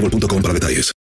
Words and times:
boostmobile.com 0.00 0.42
para 0.42 0.54
detalles. 0.54 0.92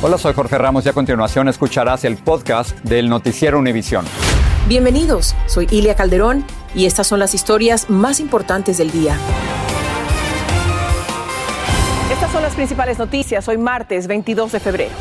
Hola, 0.00 0.16
soy 0.16 0.32
Jorge 0.32 0.56
Ramos 0.58 0.86
y 0.86 0.88
a 0.88 0.92
continuación 0.92 1.48
escucharás 1.48 2.04
el 2.04 2.16
podcast 2.16 2.78
del 2.84 3.08
Noticiero 3.08 3.58
Univisión. 3.58 4.04
Bienvenidos, 4.68 5.34
soy 5.46 5.66
Ilia 5.70 5.96
Calderón 5.96 6.44
y 6.74 6.86
estas 6.86 7.06
son 7.06 7.18
las 7.18 7.34
historias 7.34 7.90
más 7.90 8.20
importantes 8.20 8.78
del 8.78 8.92
día. 8.92 9.18
Estas 12.12 12.30
son 12.30 12.42
las 12.42 12.54
principales 12.54 12.98
noticias 12.98 13.48
hoy 13.48 13.58
martes 13.58 14.06
22 14.06 14.52
de 14.52 14.60
febrero. 14.60 14.94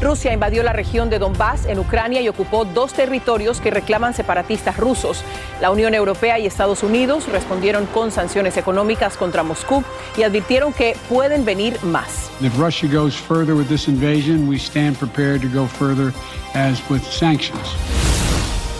Rusia 0.00 0.32
invadió 0.32 0.62
la 0.62 0.72
región 0.72 1.08
de 1.08 1.18
Donbass 1.18 1.66
en 1.66 1.78
Ucrania 1.78 2.20
y 2.20 2.28
ocupó 2.28 2.64
dos 2.64 2.92
territorios 2.92 3.60
que 3.60 3.70
reclaman 3.70 4.14
separatistas 4.14 4.76
rusos. 4.76 5.22
La 5.60 5.70
Unión 5.70 5.94
Europea 5.94 6.38
y 6.38 6.46
Estados 6.46 6.82
Unidos 6.82 7.26
respondieron 7.30 7.86
con 7.86 8.10
sanciones 8.10 8.56
económicas 8.56 9.16
contra 9.16 9.42
Moscú 9.42 9.82
y 10.16 10.22
advirtieron 10.22 10.72
que 10.72 10.96
pueden 11.08 11.44
venir 11.44 11.82
más. 11.82 12.30
If 12.40 12.58
Russia 12.58 12.88
goes 12.88 13.14
further 13.14 13.54
with 13.54 13.68
this 13.68 13.88
invasion, 13.88 14.48
we 14.48 14.56
stand 14.56 14.98
prepared 14.98 15.40
to 15.40 15.48
go 15.48 15.66
further 15.66 16.12
as 16.54 16.80
with 16.90 17.02
sanctions. 17.02 17.76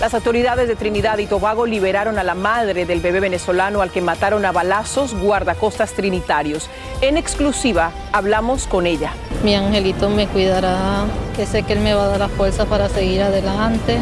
Las 0.01 0.13
autoridades 0.13 0.69
de 0.69 0.77
Trinidad 0.77 1.17
y 1.17 1.27
Tobago 1.27 1.65
liberaron 1.65 2.19
a 2.19 2.23
la 2.23 2.35
madre 2.35 2.85
del 2.85 3.01
bebé 3.01 3.19
venezolano 3.21 3.81
al 3.81 3.91
que 3.91 4.03
mataron 4.03 4.45
a 4.45 4.53
balazos 4.53 5.15
guardacostas 5.15 5.95
trinitarios. 5.95 6.69
En 7.01 7.17
exclusiva 7.17 7.93
hablamos 8.13 8.67
con 8.67 8.87
ella. 8.87 9.13
Mi 9.43 9.55
angelito 9.55 10.11
me 10.11 10.27
cuidará, 10.27 11.07
que 11.35 11.47
sé 11.47 11.63
que 11.63 11.73
él 11.73 11.81
me 11.81 11.95
va 11.95 12.05
a 12.05 12.09
dar 12.09 12.21
la 12.21 12.29
fuerza 12.29 12.67
para 12.67 12.91
seguir 12.91 13.23
adelante. 13.23 13.97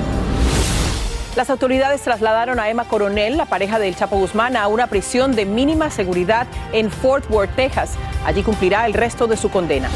Las 1.36 1.48
autoridades 1.48 2.02
trasladaron 2.02 2.58
a 2.58 2.68
Emma 2.68 2.86
Coronel, 2.86 3.36
la 3.36 3.46
pareja 3.46 3.78
del 3.78 3.94
Chapo 3.94 4.16
Guzmán, 4.16 4.56
a 4.56 4.66
una 4.66 4.88
prisión 4.88 5.36
de 5.36 5.44
mínima 5.46 5.90
seguridad 5.90 6.48
en 6.72 6.90
Fort 6.90 7.30
Worth, 7.30 7.54
Texas. 7.54 7.92
Allí 8.24 8.42
cumplirá 8.42 8.84
el 8.86 8.94
resto 8.94 9.28
de 9.28 9.36
su 9.36 9.48
condena. 9.48 9.88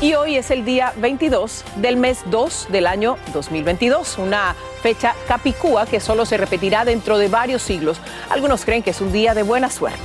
Y 0.00 0.14
hoy 0.14 0.36
es 0.36 0.52
el 0.52 0.64
día 0.64 0.92
22 0.98 1.64
del 1.78 1.96
mes 1.96 2.20
2 2.26 2.68
del 2.70 2.86
año 2.86 3.16
2022, 3.32 4.18
una 4.18 4.54
fecha 4.80 5.16
capicúa 5.26 5.86
que 5.86 5.98
solo 5.98 6.24
se 6.24 6.36
repetirá 6.36 6.84
dentro 6.84 7.18
de 7.18 7.26
varios 7.26 7.62
siglos. 7.62 8.00
Algunos 8.30 8.64
creen 8.64 8.84
que 8.84 8.90
es 8.90 9.00
un 9.00 9.10
día 9.10 9.34
de 9.34 9.42
buena 9.42 9.68
suerte. 9.70 9.98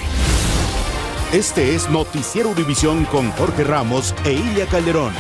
Este 1.32 1.76
es 1.76 1.92
Noticiero 1.92 2.50
Univisión 2.50 3.06
con 3.06 3.32
Jorge 3.34 3.64
Ramos 3.64 4.16
e 4.26 4.34
Ilia 4.34 4.66
Calderón. 4.66 5.14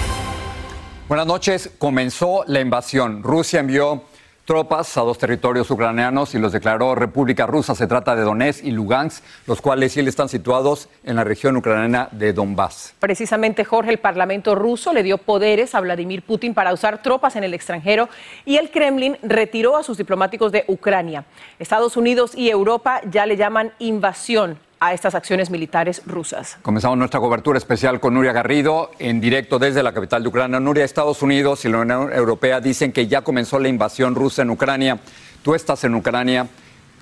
Buenas 1.07 1.27
noches. 1.27 1.69
Comenzó 1.77 2.43
la 2.47 2.59
invasión. 2.59 3.21
Rusia 3.21 3.59
envió 3.59 4.01
tropas 4.45 4.97
a 4.97 5.01
dos 5.01 5.17
territorios 5.17 5.71
ucranianos 5.71 6.35
y 6.35 6.39
los 6.39 6.51
declaró 6.51 6.95
República 6.95 7.45
Rusa. 7.45 7.75
Se 7.75 7.87
trata 7.87 8.15
de 8.15 8.23
Donetsk 8.23 8.63
y 8.63 8.71
Lugansk, 8.71 9.23
los 9.47 9.61
cuales 9.61 9.93
sí 9.93 10.01
están 10.01 10.27
situados 10.27 10.89
en 11.03 11.15
la 11.15 11.23
región 11.23 11.55
ucraniana 11.55 12.09
de 12.11 12.33
Donbass. 12.33 12.93
Precisamente, 12.99 13.63
Jorge, 13.63 13.91
el 13.91 13.99
Parlamento 13.99 14.55
ruso 14.55 14.91
le 14.93 15.03
dio 15.03 15.17
poderes 15.17 15.75
a 15.75 15.79
Vladimir 15.79 16.23
Putin 16.23 16.53
para 16.53 16.73
usar 16.73 17.01
tropas 17.01 17.35
en 17.35 17.43
el 17.43 17.53
extranjero 17.53 18.09
y 18.45 18.57
el 18.57 18.69
Kremlin 18.69 19.17
retiró 19.23 19.77
a 19.77 19.83
sus 19.83 19.97
diplomáticos 19.97 20.51
de 20.51 20.65
Ucrania. 20.67 21.25
Estados 21.59 21.95
Unidos 21.95 22.35
y 22.35 22.49
Europa 22.49 23.01
ya 23.09 23.25
le 23.25 23.37
llaman 23.37 23.71
invasión 23.79 24.59
a 24.83 24.91
estas 24.91 25.15
acciones 25.15 25.49
militares 25.49 26.01
rusas. 26.05 26.57
Comenzamos 26.61 26.97
nuestra 26.97 27.21
cobertura 27.21 27.57
especial 27.57 28.01
con 28.01 28.15
Nuria 28.15 28.33
Garrido, 28.33 28.91
en 28.99 29.21
directo 29.21 29.57
desde 29.57 29.81
la 29.81 29.93
capital 29.93 30.23
de 30.23 30.27
Ucrania. 30.27 30.59
Nuria, 30.59 30.83
Estados 30.83 31.21
Unidos 31.21 31.63
y 31.63 31.69
la 31.69 31.79
Unión 31.79 32.11
Europea 32.11 32.59
dicen 32.59 32.91
que 32.91 33.07
ya 33.07 33.21
comenzó 33.21 33.59
la 33.59 33.69
invasión 33.69 34.13
rusa 34.13 34.41
en 34.41 34.49
Ucrania. 34.49 34.99
Tú 35.41 35.55
estás 35.55 35.85
en 35.85 35.95
Ucrania. 35.95 36.47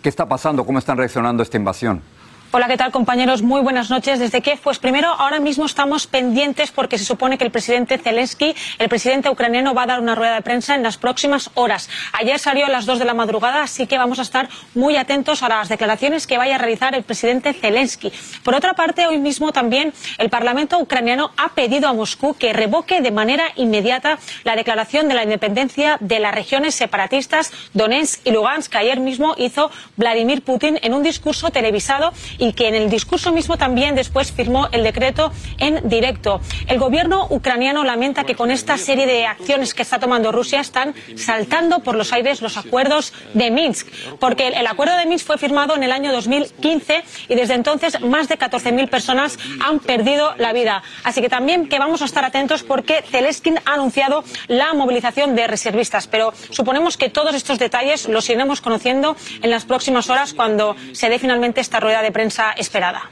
¿Qué 0.04 0.10
está 0.10 0.28
pasando? 0.28 0.64
¿Cómo 0.64 0.78
están 0.78 0.96
reaccionando 0.96 1.42
a 1.42 1.44
esta 1.44 1.58
invasión? 1.58 2.04
Hola, 2.54 2.68
¿qué 2.68 2.76
tal 2.76 2.92
compañeros? 2.92 3.44
Muy 3.44 3.62
buenas 3.62 3.90
noches. 3.90 4.20
¿Desde 4.20 4.42
Kiev? 4.42 4.60
Pues 4.62 4.78
primero, 4.78 5.08
ahora 5.08 5.40
mismo 5.40 5.66
estamos 5.66 6.06
pendientes 6.06 6.70
porque 6.70 6.98
se 6.98 7.06
supone 7.06 7.38
que 7.38 7.46
el 7.46 7.50
presidente 7.50 7.98
Zelensky, 7.98 8.54
el 8.78 8.90
presidente 8.90 9.30
ucraniano, 9.30 9.74
va 9.74 9.84
a 9.84 9.86
dar 9.86 10.02
una 10.02 10.16
rueda 10.16 10.36
de 10.36 10.42
prensa 10.42 10.76
en 10.76 10.84
las 10.84 10.98
próximas 10.98 11.50
horas. 11.54 11.90
Ayer 12.12 12.38
salió 12.40 12.66
a 12.66 12.70
las 12.70 12.86
dos 12.86 13.00
de 13.00 13.06
la 13.06 13.14
madrugada, 13.14 13.64
así 13.64 13.88
que 13.88 13.98
vamos 13.98 14.20
a 14.20 14.24
estar 14.24 14.50
muy 14.76 14.98
atentos 14.98 15.44
a 15.44 15.48
las 15.48 15.70
declaraciones 15.70 16.28
que 16.28 16.38
vaya 16.38 16.56
a 16.56 16.58
realizar 16.58 16.94
el 16.94 17.04
presidente 17.04 17.54
Zelensky. 17.54 18.12
Por 18.44 18.54
otra 18.54 18.74
parte, 18.74 19.08
hoy 19.08 19.18
mismo 19.18 19.54
también 19.54 19.94
el 20.18 20.30
Parlamento 20.30 20.78
ucraniano 20.78 21.32
ha 21.38 21.54
pedido 21.54 21.88
a 21.88 21.94
Moscú 21.94 22.34
que 22.34 22.52
revoque 22.52 23.00
de 23.00 23.12
manera 23.12 23.46
inmediata 23.56 24.20
la 24.44 24.58
declaración 24.58 25.08
de 25.08 25.14
la 25.14 25.24
independencia 25.24 25.96
de 26.02 26.20
las 26.20 26.36
regiones 26.36 26.76
separatistas 26.76 27.54
Donetsk 27.74 28.28
y 28.28 28.32
Lugansk 28.32 28.74
que 28.74 28.78
ayer 28.78 29.00
mismo 29.00 29.36
hizo 29.38 29.72
Vladimir 29.96 30.42
Putin 30.42 30.80
en 30.82 30.94
un 30.94 31.02
discurso 31.02 31.50
televisado 31.50 32.12
y 32.42 32.54
que 32.54 32.68
en 32.68 32.76
el 32.76 32.90
discurso 32.90 33.32
mismo 33.32 33.56
también 33.56 33.94
después 33.94 34.32
firmó 34.32 34.68
el 34.72 34.84
decreto 34.84 35.32
en 35.60 35.88
directo. 35.88 36.42
El 36.68 36.80
gobierno 36.80 37.28
ucraniano 37.30 37.84
lamenta 37.84 38.24
que 38.24 38.36
con 38.36 38.50
esta 38.50 38.80
serie 38.80 39.06
de 39.06 39.28
acciones 39.28 39.76
que 39.76 39.84
está 39.84 40.00
tomando 40.00 40.32
Rusia 40.32 40.60
están 40.60 40.96
saltando 41.16 41.82
por 41.82 41.96
los 41.96 42.12
aires 42.12 42.42
los 42.42 42.58
acuerdos 42.58 43.14
de 43.36 43.52
Minsk, 43.52 43.88
porque 44.20 44.48
el 44.48 44.66
acuerdo 44.66 44.98
de 44.98 45.06
Minsk 45.06 45.28
fue 45.28 45.38
firmado 45.38 45.76
en 45.76 45.84
el 45.84 45.92
año 45.92 46.12
2015 46.12 47.04
y 47.30 47.36
desde 47.36 47.54
entonces 47.54 48.02
más 48.02 48.28
de 48.28 48.40
14.000 48.40 48.90
personas 48.90 49.38
han 49.64 49.78
perdido 49.78 50.34
la 50.38 50.52
vida. 50.52 50.82
Así 51.04 51.22
que 51.22 51.30
también 51.30 51.70
que 51.70 51.78
vamos 51.78 52.02
a 52.02 52.06
estar 52.06 52.26
atentos 52.26 52.64
porque 52.64 53.04
Zelensky 53.04 53.54
ha 53.66 53.74
anunciado 53.74 54.24
la 54.48 54.74
movilización 54.74 55.36
de 55.36 55.46
reservistas, 55.46 56.08
pero 56.08 56.34
suponemos 56.50 56.98
que 56.98 57.10
todos 57.10 57.36
estos 57.36 57.60
detalles 57.60 58.08
los 58.08 58.28
iremos 58.32 58.62
conociendo 58.62 59.16
en 59.44 59.52
las 59.52 59.66
próximas 59.66 60.10
horas 60.10 60.34
cuando 60.34 60.76
se 60.94 61.08
dé 61.08 61.20
finalmente 61.20 61.62
esta 61.62 61.80
rueda 61.80 62.02
de 62.02 62.12
prensa 62.12 62.31
esperada. 62.58 63.10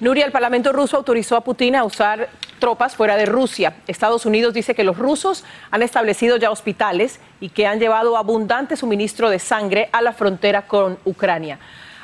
Nuria, 0.00 0.26
el 0.26 0.32
Parlamento 0.32 0.72
ruso 0.72 0.96
autorizó 0.96 1.36
a 1.36 1.42
Putin 1.42 1.76
a 1.76 1.84
usar 1.84 2.28
tropas 2.58 2.96
fuera 2.96 3.16
de 3.16 3.26
Rusia. 3.26 3.74
Estados 3.86 4.26
Unidos 4.26 4.54
dice 4.54 4.74
que 4.74 4.84
los 4.84 4.98
rusos 4.98 5.44
han 5.70 5.82
establecido 5.82 6.36
ya 6.36 6.50
hospitales 6.50 7.20
y 7.40 7.50
que 7.50 7.66
han 7.66 7.78
llevado 7.78 8.16
abundante 8.16 8.76
suministro 8.76 9.30
de 9.30 9.38
sangre 9.38 9.88
a 9.92 10.02
la 10.02 10.12
frontera 10.12 10.66
con 10.66 10.98
Ucrania. 11.04 11.58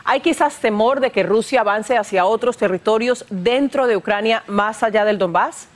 ¿Hay 0.05 0.21
quizás 0.21 0.57
temor 0.57 1.01
de 1.01 1.11
que 1.11 1.23
Rusia 1.23 1.61
avance 1.61 1.97
hacia 1.97 2.25
otros 2.25 2.57
territorios 2.57 3.25
dentro 3.31 3.87
de 3.87 3.97
Ucrania 3.97 4.43
más 4.47 4.83
allá 4.83 5.05
del 5.05 5.19
Donbass? 5.19 5.69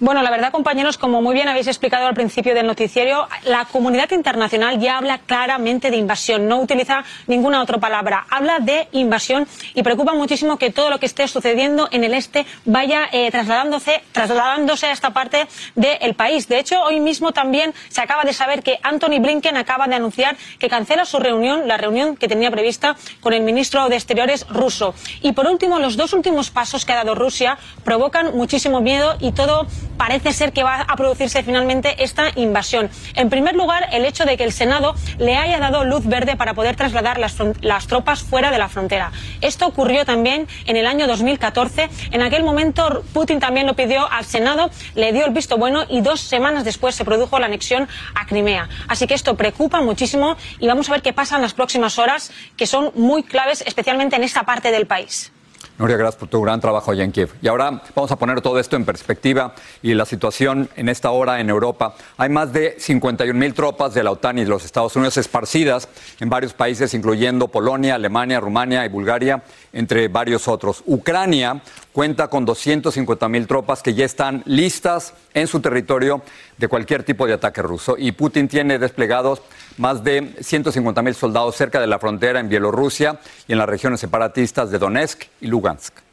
Bueno, 0.00 0.22
la 0.22 0.30
verdad, 0.32 0.50
compañeros, 0.50 0.98
como 0.98 1.22
muy 1.22 1.34
bien 1.34 1.46
habéis 1.46 1.68
explicado 1.68 2.08
al 2.08 2.14
principio 2.14 2.52
del 2.52 2.66
noticiero, 2.66 3.28
la 3.44 3.64
comunidad 3.66 4.10
internacional 4.10 4.80
ya 4.80 4.98
habla 4.98 5.18
claramente 5.18 5.88
de 5.92 5.96
invasión, 5.96 6.48
no 6.48 6.58
utiliza 6.58 7.04
ninguna 7.28 7.62
otra 7.62 7.78
palabra, 7.78 8.26
habla 8.28 8.58
de 8.58 8.88
invasión 8.90 9.46
y 9.72 9.84
preocupa 9.84 10.12
muchísimo 10.12 10.58
que 10.58 10.70
todo 10.70 10.90
lo 10.90 10.98
que 10.98 11.06
esté 11.06 11.28
sucediendo 11.28 11.88
en 11.92 12.02
el 12.02 12.12
este 12.12 12.44
vaya 12.64 13.08
eh, 13.12 13.30
trasladándose, 13.30 14.02
trasladándose 14.10 14.86
a 14.86 14.90
esta 14.90 15.10
parte 15.10 15.46
del 15.76 16.14
país. 16.14 16.48
De 16.48 16.58
hecho, 16.58 16.82
hoy 16.82 16.98
mismo 16.98 17.30
también 17.30 17.72
se 17.88 18.00
acaba 18.00 18.24
de 18.24 18.32
saber 18.32 18.64
que 18.64 18.80
Anthony 18.82 19.20
Blinken 19.20 19.56
acaba 19.56 19.86
de 19.86 19.94
anunciar 19.94 20.36
que 20.58 20.68
cancela 20.68 21.04
su 21.04 21.20
reunión, 21.20 21.68
la 21.68 21.76
reunión 21.76 22.16
que 22.16 22.26
tenía 22.26 22.50
prevista 22.50 22.96
con 23.20 23.32
el 23.32 23.42
ministro 23.42 23.88
de 23.88 23.94
Exteriores 23.94 24.44
ruso. 24.48 24.92
Y 25.22 25.32
por 25.32 25.46
último, 25.46 25.78
los 25.78 25.96
dos 25.96 26.14
últimos 26.14 26.50
pasos 26.50 26.84
que 26.84 26.92
ha 26.92 26.96
dado 26.96 27.14
Rusia 27.14 27.58
provocan 27.84 28.36
muchísimo 28.36 28.80
miedo 28.80 29.14
y 29.20 29.30
todo 29.30 29.68
parece 29.96 30.32
ser 30.32 30.52
que 30.52 30.62
va 30.62 30.82
a 30.82 30.96
producirse 30.96 31.42
finalmente 31.42 32.02
esta 32.02 32.30
invasión. 32.36 32.90
En 33.14 33.30
primer 33.30 33.54
lugar, 33.54 33.88
el 33.92 34.04
hecho 34.04 34.24
de 34.24 34.36
que 34.36 34.44
el 34.44 34.52
Senado 34.52 34.94
le 35.18 35.36
haya 35.36 35.58
dado 35.58 35.84
luz 35.84 36.06
verde 36.06 36.36
para 36.36 36.54
poder 36.54 36.76
trasladar 36.76 37.18
las, 37.18 37.86
tropas 37.86 38.22
fuera 38.22 38.50
de 38.50 38.58
la 38.58 38.68
frontera. 38.68 39.12
Esto 39.40 39.66
ocurrió 39.66 40.04
también 40.04 40.46
en 40.66 40.76
el 40.76 40.86
año 40.86 41.06
2014. 41.06 41.88
En 42.10 42.22
aquel 42.22 42.44
momento 42.44 43.04
Putin 43.12 43.40
también 43.40 43.66
lo 43.66 43.74
pidió 43.74 44.10
al 44.10 44.24
Senado, 44.24 44.70
le 44.94 45.12
dio 45.12 45.26
el 45.26 45.32
visto 45.32 45.56
bueno 45.58 45.84
y 45.88 46.00
dos 46.00 46.20
semanas 46.20 46.64
después 46.64 46.94
se 46.94 47.04
produjo 47.04 47.38
la 47.38 47.46
anexión 47.46 47.88
a 48.14 48.26
Crimea. 48.26 48.68
Así 48.88 49.06
que 49.06 49.14
esto 49.14 49.36
preocupa 49.36 49.80
muchísimo 49.80 50.36
y 50.58 50.66
vamos 50.66 50.88
a 50.88 50.92
ver 50.92 51.02
qué 51.02 51.12
pasa 51.12 51.36
en 51.36 51.42
las 51.42 51.54
próximas 51.54 51.98
horas, 51.98 52.32
que 52.56 52.66
son 52.66 52.92
muy 52.94 53.22
claves, 53.22 53.62
especialmente 53.66 54.16
en 54.16 54.24
esta 54.24 54.44
parte 54.44 54.70
del 54.70 54.86
país. 54.86 55.32
Nuria, 55.76 55.96
gracias 55.96 56.20
por 56.20 56.28
tu 56.28 56.40
gran 56.40 56.60
trabajo 56.60 56.92
allá 56.92 57.02
en 57.02 57.10
Kiev. 57.10 57.30
Y 57.42 57.48
ahora 57.48 57.82
vamos 57.96 58.12
a 58.12 58.16
poner 58.16 58.40
todo 58.40 58.60
esto 58.60 58.76
en 58.76 58.84
perspectiva 58.84 59.56
y 59.82 59.92
la 59.94 60.04
situación 60.04 60.68
en 60.76 60.88
esta 60.88 61.10
hora 61.10 61.40
en 61.40 61.50
Europa. 61.50 61.96
Hay 62.16 62.28
más 62.28 62.52
de 62.52 62.76
51 62.78 63.36
mil 63.36 63.54
tropas 63.54 63.92
de 63.92 64.04
la 64.04 64.12
OTAN 64.12 64.38
y 64.38 64.44
de 64.44 64.50
los 64.50 64.64
Estados 64.64 64.94
Unidos 64.94 65.16
esparcidas 65.16 65.88
en 66.20 66.28
varios 66.28 66.52
países, 66.52 66.94
incluyendo 66.94 67.48
Polonia, 67.48 67.96
Alemania, 67.96 68.38
Rumania 68.38 68.86
y 68.86 68.88
Bulgaria, 68.88 69.42
entre 69.72 70.06
varios 70.06 70.46
otros. 70.46 70.84
Ucrania 70.86 71.60
cuenta 71.94 72.26
con 72.26 72.44
250 72.44 73.28
mil 73.28 73.46
tropas 73.46 73.80
que 73.80 73.94
ya 73.94 74.04
están 74.04 74.42
listas 74.46 75.14
en 75.32 75.46
su 75.46 75.60
territorio 75.60 76.22
de 76.58 76.66
cualquier 76.66 77.04
tipo 77.04 77.24
de 77.24 77.34
ataque 77.34 77.62
ruso. 77.62 77.94
Y 77.96 78.10
Putin 78.10 78.48
tiene 78.48 78.80
desplegados 78.80 79.42
más 79.78 80.02
de 80.02 80.34
150 80.40 81.02
mil 81.02 81.14
soldados 81.14 81.54
cerca 81.54 81.80
de 81.80 81.86
la 81.86 82.00
frontera 82.00 82.40
en 82.40 82.48
Bielorrusia 82.48 83.20
y 83.46 83.52
en 83.52 83.58
las 83.58 83.68
regiones 83.68 84.00
separatistas 84.00 84.72
de 84.72 84.78
Donetsk 84.78 85.22
y 85.40 85.46
Lugansk. 85.46 86.03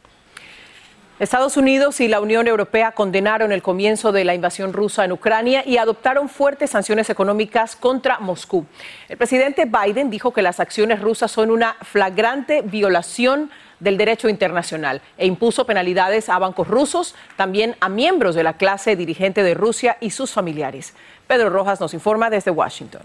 Estados 1.22 1.56
Unidos 1.56 2.02
y 2.02 2.08
la 2.08 2.20
Unión 2.20 2.48
Europea 2.48 2.94
condenaron 2.94 3.52
el 3.52 3.62
comienzo 3.62 4.12
de 4.12 4.26
la 4.26 4.34
invasión 4.34 4.74
rusa 4.74 5.06
en 5.06 5.12
Ucrania 5.12 5.62
y 5.64 5.78
adoptaron 5.78 6.30
fuertes 6.30 6.72
sanciones 6.72 7.12
económicas 7.12 7.76
contra 7.76 8.18
Moscú. 8.18 8.66
El 9.08 9.18
presidente 9.18 9.66
Biden 9.66 10.10
dijo 10.10 10.34
que 10.34 10.42
las 10.42 10.60
acciones 10.60 11.00
rusas 11.00 11.30
son 11.30 11.52
una 11.52 11.76
flagrante 11.84 12.64
violación 12.64 13.52
del 13.80 14.00
derecho 14.00 14.30
internacional 14.30 15.04
e 15.16 15.28
impuso 15.28 15.68
penalidades 15.68 16.28
a 16.28 16.40
bancos 16.40 16.68
rusos, 16.68 17.14
también 17.36 17.76
a 17.82 17.88
miembros 17.88 18.34
de 18.34 18.42
la 18.42 18.54
clase 18.54 18.96
dirigente 18.96 19.44
de 19.44 19.54
Rusia 19.54 19.98
y 20.02 20.10
sus 20.10 20.32
familiares. 20.32 20.96
Pedro 21.28 21.52
Rojas 21.52 21.80
nos 21.80 21.94
informa 21.94 22.32
desde 22.32 22.50
Washington. 22.50 23.04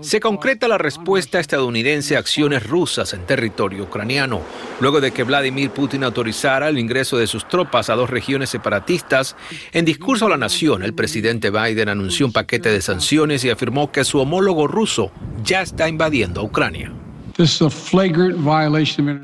Se 0.00 0.20
concreta 0.20 0.68
la 0.68 0.78
respuesta 0.78 1.38
estadounidense 1.38 2.16
a 2.16 2.18
acciones 2.18 2.66
rusas 2.66 3.12
en 3.12 3.26
territorio 3.26 3.84
ucraniano, 3.84 4.40
luego 4.80 5.02
de 5.02 5.10
que 5.10 5.22
Vladimir 5.22 5.70
Putin 5.70 6.04
autorizara 6.04 6.68
el 6.68 6.78
ingreso 6.78 7.18
de 7.18 7.26
sus 7.26 7.46
tropas 7.46 7.90
a 7.90 7.94
dos 7.94 8.08
regiones 8.08 8.48
separatistas. 8.48 9.36
En 9.72 9.84
discurso 9.84 10.26
a 10.26 10.30
la 10.30 10.38
nación, 10.38 10.82
el 10.82 10.94
presidente 10.94 11.50
Biden 11.50 11.90
anunció 11.90 12.24
un 12.24 12.32
paquete 12.32 12.70
de 12.70 12.80
sanciones 12.80 13.44
y 13.44 13.50
afirmó 13.50 13.92
que 13.92 14.04
su 14.04 14.18
homólogo 14.18 14.66
ruso 14.66 15.12
ya 15.44 15.60
está 15.60 15.90
invadiendo 15.90 16.40
a 16.40 16.44
Ucrania. 16.44 16.90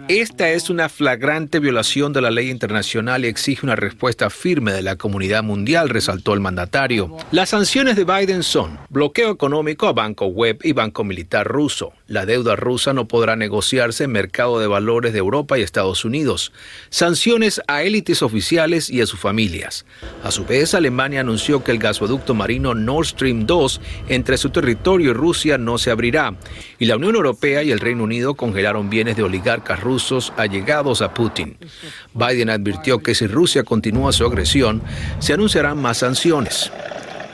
Esta 0.09 0.51
es 0.51 0.69
una 0.69 0.91
flagrante 0.91 1.61
violación 1.61 2.13
de 2.13 2.21
la 2.21 2.31
ley 2.31 2.51
internacional 2.51 3.25
y 3.25 3.29
exige 3.29 3.65
una 3.65 3.75
respuesta 3.75 4.29
firme 4.29 4.71
de 4.73 4.83
la 4.83 4.97
comunidad 4.97 5.43
mundial, 5.43 5.89
resaltó 5.89 6.35
el 6.35 6.41
mandatario. 6.41 7.17
Las 7.31 7.49
sanciones 7.49 7.97
de 7.97 8.05
Biden 8.05 8.43
son 8.43 8.79
bloqueo 8.91 9.31
económico 9.31 9.87
a 9.87 9.95
Banco 9.95 10.27
Web 10.27 10.59
y 10.63 10.73
Banco 10.73 11.05
Militar 11.05 11.47
ruso. 11.47 11.95
La 12.07 12.27
deuda 12.27 12.55
rusa 12.55 12.93
no 12.93 13.09
podrá 13.09 13.35
negociarse 13.35 14.05
en 14.05 14.13
mercado 14.13 14.61
de 14.61 14.67
valores 14.67 15.15
de 15.15 15.19
Europa 15.19 15.59
y 15.59 15.63
Estados 15.63 16.05
Unidos. 16.05 16.53
Sanciones 16.91 17.63
a 17.67 17.83
élites 17.83 18.21
oficiales 18.21 18.91
y 18.91 19.01
a 19.01 19.07
sus 19.07 19.21
familias. 19.21 19.87
A 20.23 20.31
su 20.31 20.45
vez, 20.45 20.75
Alemania 20.75 21.21
anunció 21.21 21.65
que 21.65 21.73
el 21.73 21.79
gasoducto 21.79 22.35
marino 22.35 22.75
Nord 22.75 23.07
Stream 23.07 23.47
2 23.47 23.81
entre 24.09 24.37
su 24.37 24.51
territorio 24.51 25.13
y 25.13 25.15
Rusia 25.15 25.57
no 25.57 25.79
se 25.79 25.91
abrirá. 25.91 26.35
Y 26.79 26.85
la 26.85 26.97
Unión 26.97 27.15
Europea 27.15 27.63
y 27.63 27.71
el 27.71 27.81
Reino 27.81 28.02
Unido 28.03 28.35
congelaron 28.35 28.91
bienes 28.91 29.17
de 29.17 29.23
oligarcas 29.23 29.81
rusos 29.81 30.33
allegados 30.37 31.03
a 31.03 31.15
Putin. 31.15 31.57
Biden 32.15 32.51
advirtió 32.51 32.99
que 32.99 33.15
si 33.15 33.27
Rusia 33.27 33.63
continúa 33.63 34.13
su 34.13 34.25
agresión, 34.25 34.83
se 35.19 35.33
anunciarán 35.33 35.81
más 35.81 35.99
sanciones. 35.99 36.71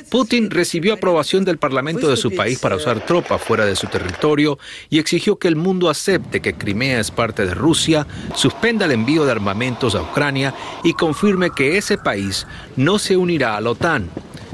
Putin 0.08 0.50
recibió 0.50 0.94
aprobación 0.94 1.44
del 1.44 1.58
Parlamento 1.58 2.08
de 2.08 2.16
su 2.16 2.34
país 2.34 2.58
para 2.58 2.76
usar 2.76 3.04
tropas 3.04 3.42
fuera 3.42 3.66
de 3.66 3.76
su 3.76 3.86
territorio 3.88 4.58
y 4.88 4.98
exigió 4.98 5.38
que 5.38 5.48
el 5.48 5.56
mundo 5.56 5.90
acepte 5.90 6.40
que 6.40 6.54
Crimea 6.54 6.98
es 6.98 7.10
parte 7.10 7.44
de 7.44 7.54
Rusia, 7.54 8.06
suspenda 8.34 8.86
el 8.86 8.92
envío 8.92 9.24
de 9.24 9.32
armamentos 9.32 9.94
a 9.94 10.02
Ucrania 10.02 10.54
y 10.82 10.94
confirme 10.94 11.50
que 11.50 11.76
ese 11.76 11.98
país 11.98 12.46
no 12.76 12.98
se 12.98 13.16
unirá 13.16 13.56
a 13.56 13.60
la 13.60 13.70
OTAN. 13.70 14.08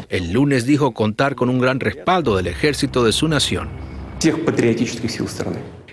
El 0.09 0.33
lunes 0.33 0.67
dijo 0.67 0.93
contar 0.93 1.35
con 1.35 1.49
un 1.49 1.61
gran 1.61 1.81
respaldo 1.81 2.37
del 2.37 2.49
ejército 2.49 3.05
de 3.05 3.13
su 3.13 3.29
nación. 3.29 3.69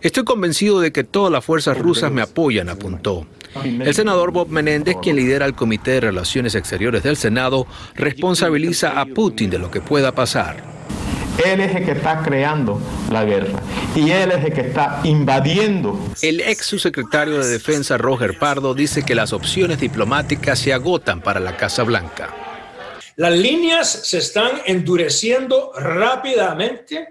Estoy 0.02 0.24
convencido 0.24 0.80
de 0.80 0.92
que 0.92 1.04
todas 1.04 1.32
las 1.32 1.46
fuerzas 1.46 1.78
rusas 1.78 2.12
me 2.12 2.24
apoyan, 2.24 2.70
apuntó. 2.70 3.28
El 3.64 3.94
senador 3.94 4.32
Bob 4.32 4.50
Menéndez, 4.50 4.96
quien 5.00 5.16
lidera 5.16 5.46
el 5.46 5.54
Comité 5.54 5.92
de 5.92 6.02
Relaciones 6.02 6.56
Exteriores 6.56 7.04
del 7.04 7.18
Senado, 7.18 7.68
responsabiliza 7.94 9.00
a 9.00 9.06
Putin 9.06 9.52
de 9.52 9.60
lo 9.60 9.70
que 9.70 9.80
pueda 9.80 10.12
pasar. 10.12 10.64
Él 11.46 11.60
es 11.60 11.76
el 11.76 11.86
que 11.86 11.92
está 11.92 12.24
creando 12.24 12.82
la 13.12 13.26
guerra 13.26 13.62
y 13.96 14.10
él 14.10 14.32
es 14.32 14.44
el 14.44 14.54
que 14.54 14.62
está 14.62 15.02
invadiendo. 15.04 16.00
El 16.22 16.42
ex 16.42 16.66
subsecretario 16.66 17.40
de 17.40 17.48
Defensa 17.48 17.98
Roger 17.98 18.38
Pardo 18.40 18.74
dice 18.74 19.04
que 19.04 19.16
las 19.16 19.34
opciones 19.34 19.80
diplomáticas 19.80 20.60
se 20.60 20.74
agotan 20.74 21.22
para 21.22 21.40
la 21.40 21.58
Casa 21.58 21.84
Blanca. 21.84 22.34
Las 23.18 23.34
líneas 23.34 23.88
se 23.88 24.18
están 24.18 24.52
endureciendo 24.66 25.72
rápidamente 25.78 27.10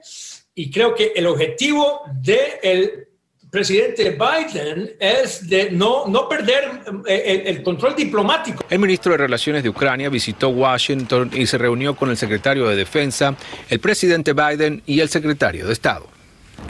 y 0.61 0.71
creo 0.71 0.95
que 0.95 1.13
el 1.17 1.27
objetivo 1.27 2.03
del 2.21 3.09
presidente 3.51 4.11
Biden 4.11 4.91
es 5.01 5.49
de 5.49 5.71
no, 5.71 6.07
no 6.07 6.29
perder 6.29 6.83
eh, 7.07 7.45
el, 7.47 7.57
el, 7.57 7.63
control 7.63 7.97
diplomático. 7.97 8.63
El 8.69 8.79
ministro 8.79 9.13
de 9.13 9.19
Relaciones 9.19 9.63
de 9.63 9.71
Ucrania 9.71 10.11
visitó 10.11 10.51
Washington 10.51 11.31
y 11.33 11.47
se 11.47 11.57
reunió 11.57 11.97
con 11.97 12.11
el 12.11 12.19
secretario 12.19 12.69
de 12.69 12.77
Defensa, 12.77 13.35
el 13.71 13.81
presidente 13.81 14.35
Biden 14.35 14.83
y 14.85 15.01
el 15.01 15.09
secretario 15.09 15.67
de 15.67 15.73
Estado. 15.73 16.20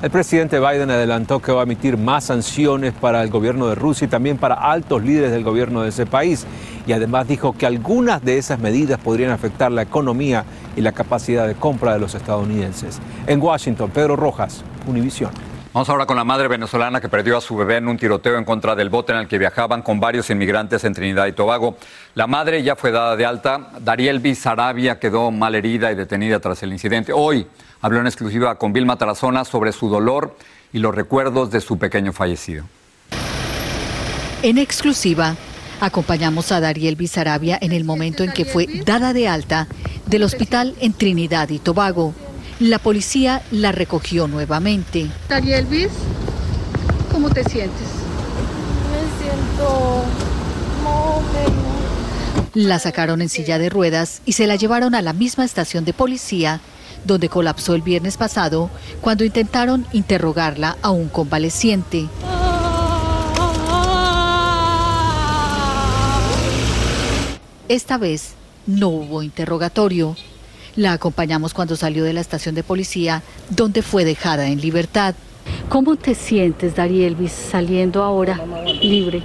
El 0.02 0.10
presidente 0.10 0.58
Biden 0.58 0.90
adelantó 0.90 1.40
que 1.40 1.52
va 1.52 1.60
a 1.60 1.64
emitir 1.64 1.98
más 1.98 2.24
sanciones 2.24 2.94
para 2.94 3.22
el 3.22 3.28
gobierno 3.28 3.68
de 3.68 3.74
Rusia 3.74 4.06
y 4.06 4.08
también 4.08 4.38
para 4.38 4.54
altos 4.54 5.02
líderes 5.02 5.30
del 5.30 5.44
gobierno 5.44 5.82
de 5.82 5.90
ese 5.90 6.06
país. 6.06 6.46
Y 6.86 6.92
además 6.92 7.28
dijo 7.28 7.52
que 7.52 7.66
algunas 7.66 8.24
de 8.24 8.38
esas 8.38 8.58
medidas 8.58 8.98
podrían 8.98 9.30
afectar 9.30 9.70
la 9.70 9.82
economía 9.82 10.44
y 10.74 10.80
la 10.80 10.92
capacidad 10.92 11.46
de 11.46 11.54
compra 11.54 11.92
de 11.92 11.98
los 11.98 12.14
estadounidenses. 12.14 12.98
En 13.26 13.42
Washington, 13.42 13.90
Pedro 13.90 14.16
Rojas, 14.16 14.64
Univisión. 14.86 15.49
Vamos 15.72 15.88
ahora 15.88 16.04
con 16.04 16.16
la 16.16 16.24
madre 16.24 16.48
venezolana 16.48 17.00
que 17.00 17.08
perdió 17.08 17.36
a 17.36 17.40
su 17.40 17.56
bebé 17.56 17.76
en 17.76 17.86
un 17.86 17.96
tiroteo 17.96 18.36
en 18.36 18.44
contra 18.44 18.74
del 18.74 18.90
bote 18.90 19.12
en 19.12 19.18
el 19.18 19.28
que 19.28 19.38
viajaban 19.38 19.82
con 19.82 20.00
varios 20.00 20.28
inmigrantes 20.28 20.82
en 20.82 20.94
Trinidad 20.94 21.28
y 21.28 21.32
Tobago. 21.32 21.76
La 22.16 22.26
madre 22.26 22.64
ya 22.64 22.74
fue 22.74 22.90
dada 22.90 23.14
de 23.14 23.24
alta. 23.24 23.70
Dariel 23.78 24.18
Bizarabia 24.18 24.98
quedó 24.98 25.30
mal 25.30 25.54
herida 25.54 25.92
y 25.92 25.94
detenida 25.94 26.40
tras 26.40 26.64
el 26.64 26.72
incidente. 26.72 27.12
Hoy 27.12 27.46
habló 27.80 28.00
en 28.00 28.08
exclusiva 28.08 28.56
con 28.56 28.72
Vilma 28.72 28.96
Tarazona 28.96 29.44
sobre 29.44 29.70
su 29.70 29.88
dolor 29.88 30.36
y 30.72 30.80
los 30.80 30.92
recuerdos 30.92 31.52
de 31.52 31.60
su 31.60 31.78
pequeño 31.78 32.12
fallecido. 32.12 32.64
En 34.42 34.58
exclusiva, 34.58 35.36
acompañamos 35.80 36.50
a 36.50 36.58
Dariel 36.58 36.96
Bizarabia 36.96 37.56
en 37.60 37.70
el 37.70 37.84
momento 37.84 38.24
en 38.24 38.32
que 38.32 38.44
fue 38.44 38.66
dada 38.84 39.12
de 39.12 39.28
alta 39.28 39.68
del 40.06 40.24
hospital 40.24 40.74
en 40.80 40.94
Trinidad 40.94 41.48
y 41.50 41.60
Tobago. 41.60 42.12
La 42.60 42.78
policía 42.78 43.42
la 43.52 43.72
recogió 43.72 44.28
nuevamente. 44.28 45.08
Dariel 45.30 45.64
Biz, 45.64 45.88
¿cómo 47.10 47.30
te 47.30 47.42
sientes? 47.44 47.88
Me 48.90 49.24
siento 49.24 50.04
La 52.52 52.78
sacaron 52.78 53.22
en 53.22 53.30
silla 53.30 53.58
de 53.58 53.70
ruedas 53.70 54.20
y 54.26 54.32
se 54.32 54.46
la 54.46 54.56
llevaron 54.56 54.94
a 54.94 55.00
la 55.00 55.14
misma 55.14 55.46
estación 55.46 55.86
de 55.86 55.94
policía 55.94 56.60
donde 57.06 57.30
colapsó 57.30 57.74
el 57.74 57.80
viernes 57.80 58.18
pasado 58.18 58.68
cuando 59.00 59.24
intentaron 59.24 59.86
interrogarla 59.92 60.76
a 60.82 60.90
un 60.90 61.08
convaleciente. 61.08 62.08
Esta 67.68 67.96
vez 67.96 68.34
no 68.66 68.88
hubo 68.88 69.22
interrogatorio. 69.22 70.14
La 70.76 70.92
acompañamos 70.92 71.54
cuando 71.54 71.76
salió 71.76 72.04
de 72.04 72.12
la 72.12 72.20
estación 72.20 72.54
de 72.54 72.62
policía, 72.62 73.22
donde 73.48 73.82
fue 73.82 74.04
dejada 74.04 74.48
en 74.48 74.60
libertad. 74.60 75.14
¿Cómo 75.68 75.96
te 75.96 76.14
sientes, 76.14 76.76
Darielvis, 76.76 77.32
saliendo 77.32 78.02
ahora 78.02 78.40
libre? 78.80 79.22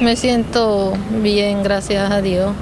Me 0.00 0.16
siento 0.16 0.92
bien, 1.22 1.62
gracias 1.62 2.10
a 2.10 2.20
Dios. 2.20 2.52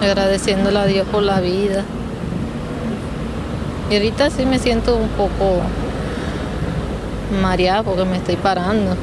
Agradeciéndole 0.00 0.78
a 0.78 0.86
Dios 0.86 1.06
por 1.08 1.22
la 1.22 1.40
vida. 1.40 1.84
Y 3.90 3.94
ahorita 3.94 4.30
sí 4.30 4.46
me 4.46 4.58
siento 4.58 4.96
un 4.96 5.08
poco 5.08 5.60
mareada 7.42 7.82
porque 7.82 8.04
me 8.04 8.16
estoy 8.18 8.36
parando. 8.36 8.96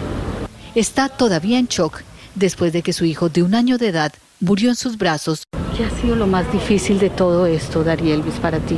Está 0.74 1.10
todavía 1.10 1.60
en 1.60 1.68
shock 1.68 2.02
después 2.36 2.74
de 2.74 2.82
que 2.82 2.94
su 2.94 3.06
hijo 3.06 3.30
de 3.30 3.44
un 3.44 3.56
año 3.56 3.78
de 3.78 3.90
edad 3.90 4.14
murió 4.40 4.70
en 4.70 4.76
sus 4.76 4.98
brazos. 4.98 5.44
¿Qué 5.76 5.84
ha 5.84 5.90
sido 5.90 6.16
lo 6.16 6.26
más 6.26 6.50
difícil 6.54 7.00
de 7.00 7.10
todo 7.10 7.46
esto, 7.48 7.84
Darielvis, 7.84 8.36
para 8.36 8.60
ti? 8.60 8.78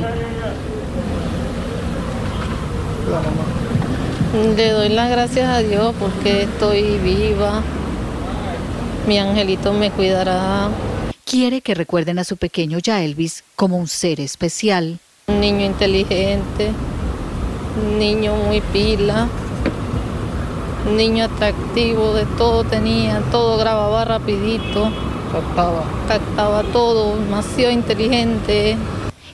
Le 4.56 4.70
doy 4.70 4.88
las 4.88 5.08
gracias 5.08 5.48
a 5.48 5.58
Dios 5.58 5.94
porque 6.00 6.42
estoy 6.42 6.98
viva. 6.98 7.62
Mi 9.06 9.16
angelito 9.16 9.72
me 9.72 9.92
cuidará. 9.92 10.70
Quiere 11.24 11.60
que 11.60 11.74
recuerden 11.74 12.18
a 12.18 12.24
su 12.24 12.36
pequeño 12.36 12.78
Yaelvis 12.78 13.44
como 13.54 13.78
un 13.78 13.86
ser 13.86 14.18
especial. 14.18 14.98
Un 15.28 15.40
niño 15.40 15.66
inteligente, 15.66 16.72
un 17.80 17.98
niño 17.98 18.34
muy 18.34 18.60
pila, 18.60 19.28
un 20.88 20.96
niño 20.96 21.26
atractivo, 21.26 22.12
de 22.12 22.26
todo 22.36 22.64
tenía, 22.64 23.20
todo 23.30 23.56
grababa 23.56 24.04
rapidito, 24.04 24.90
captaba, 25.32 25.84
captaba 26.06 26.62
todo, 26.64 27.16
demasiado 27.18 27.72
inteligente. 27.72 28.76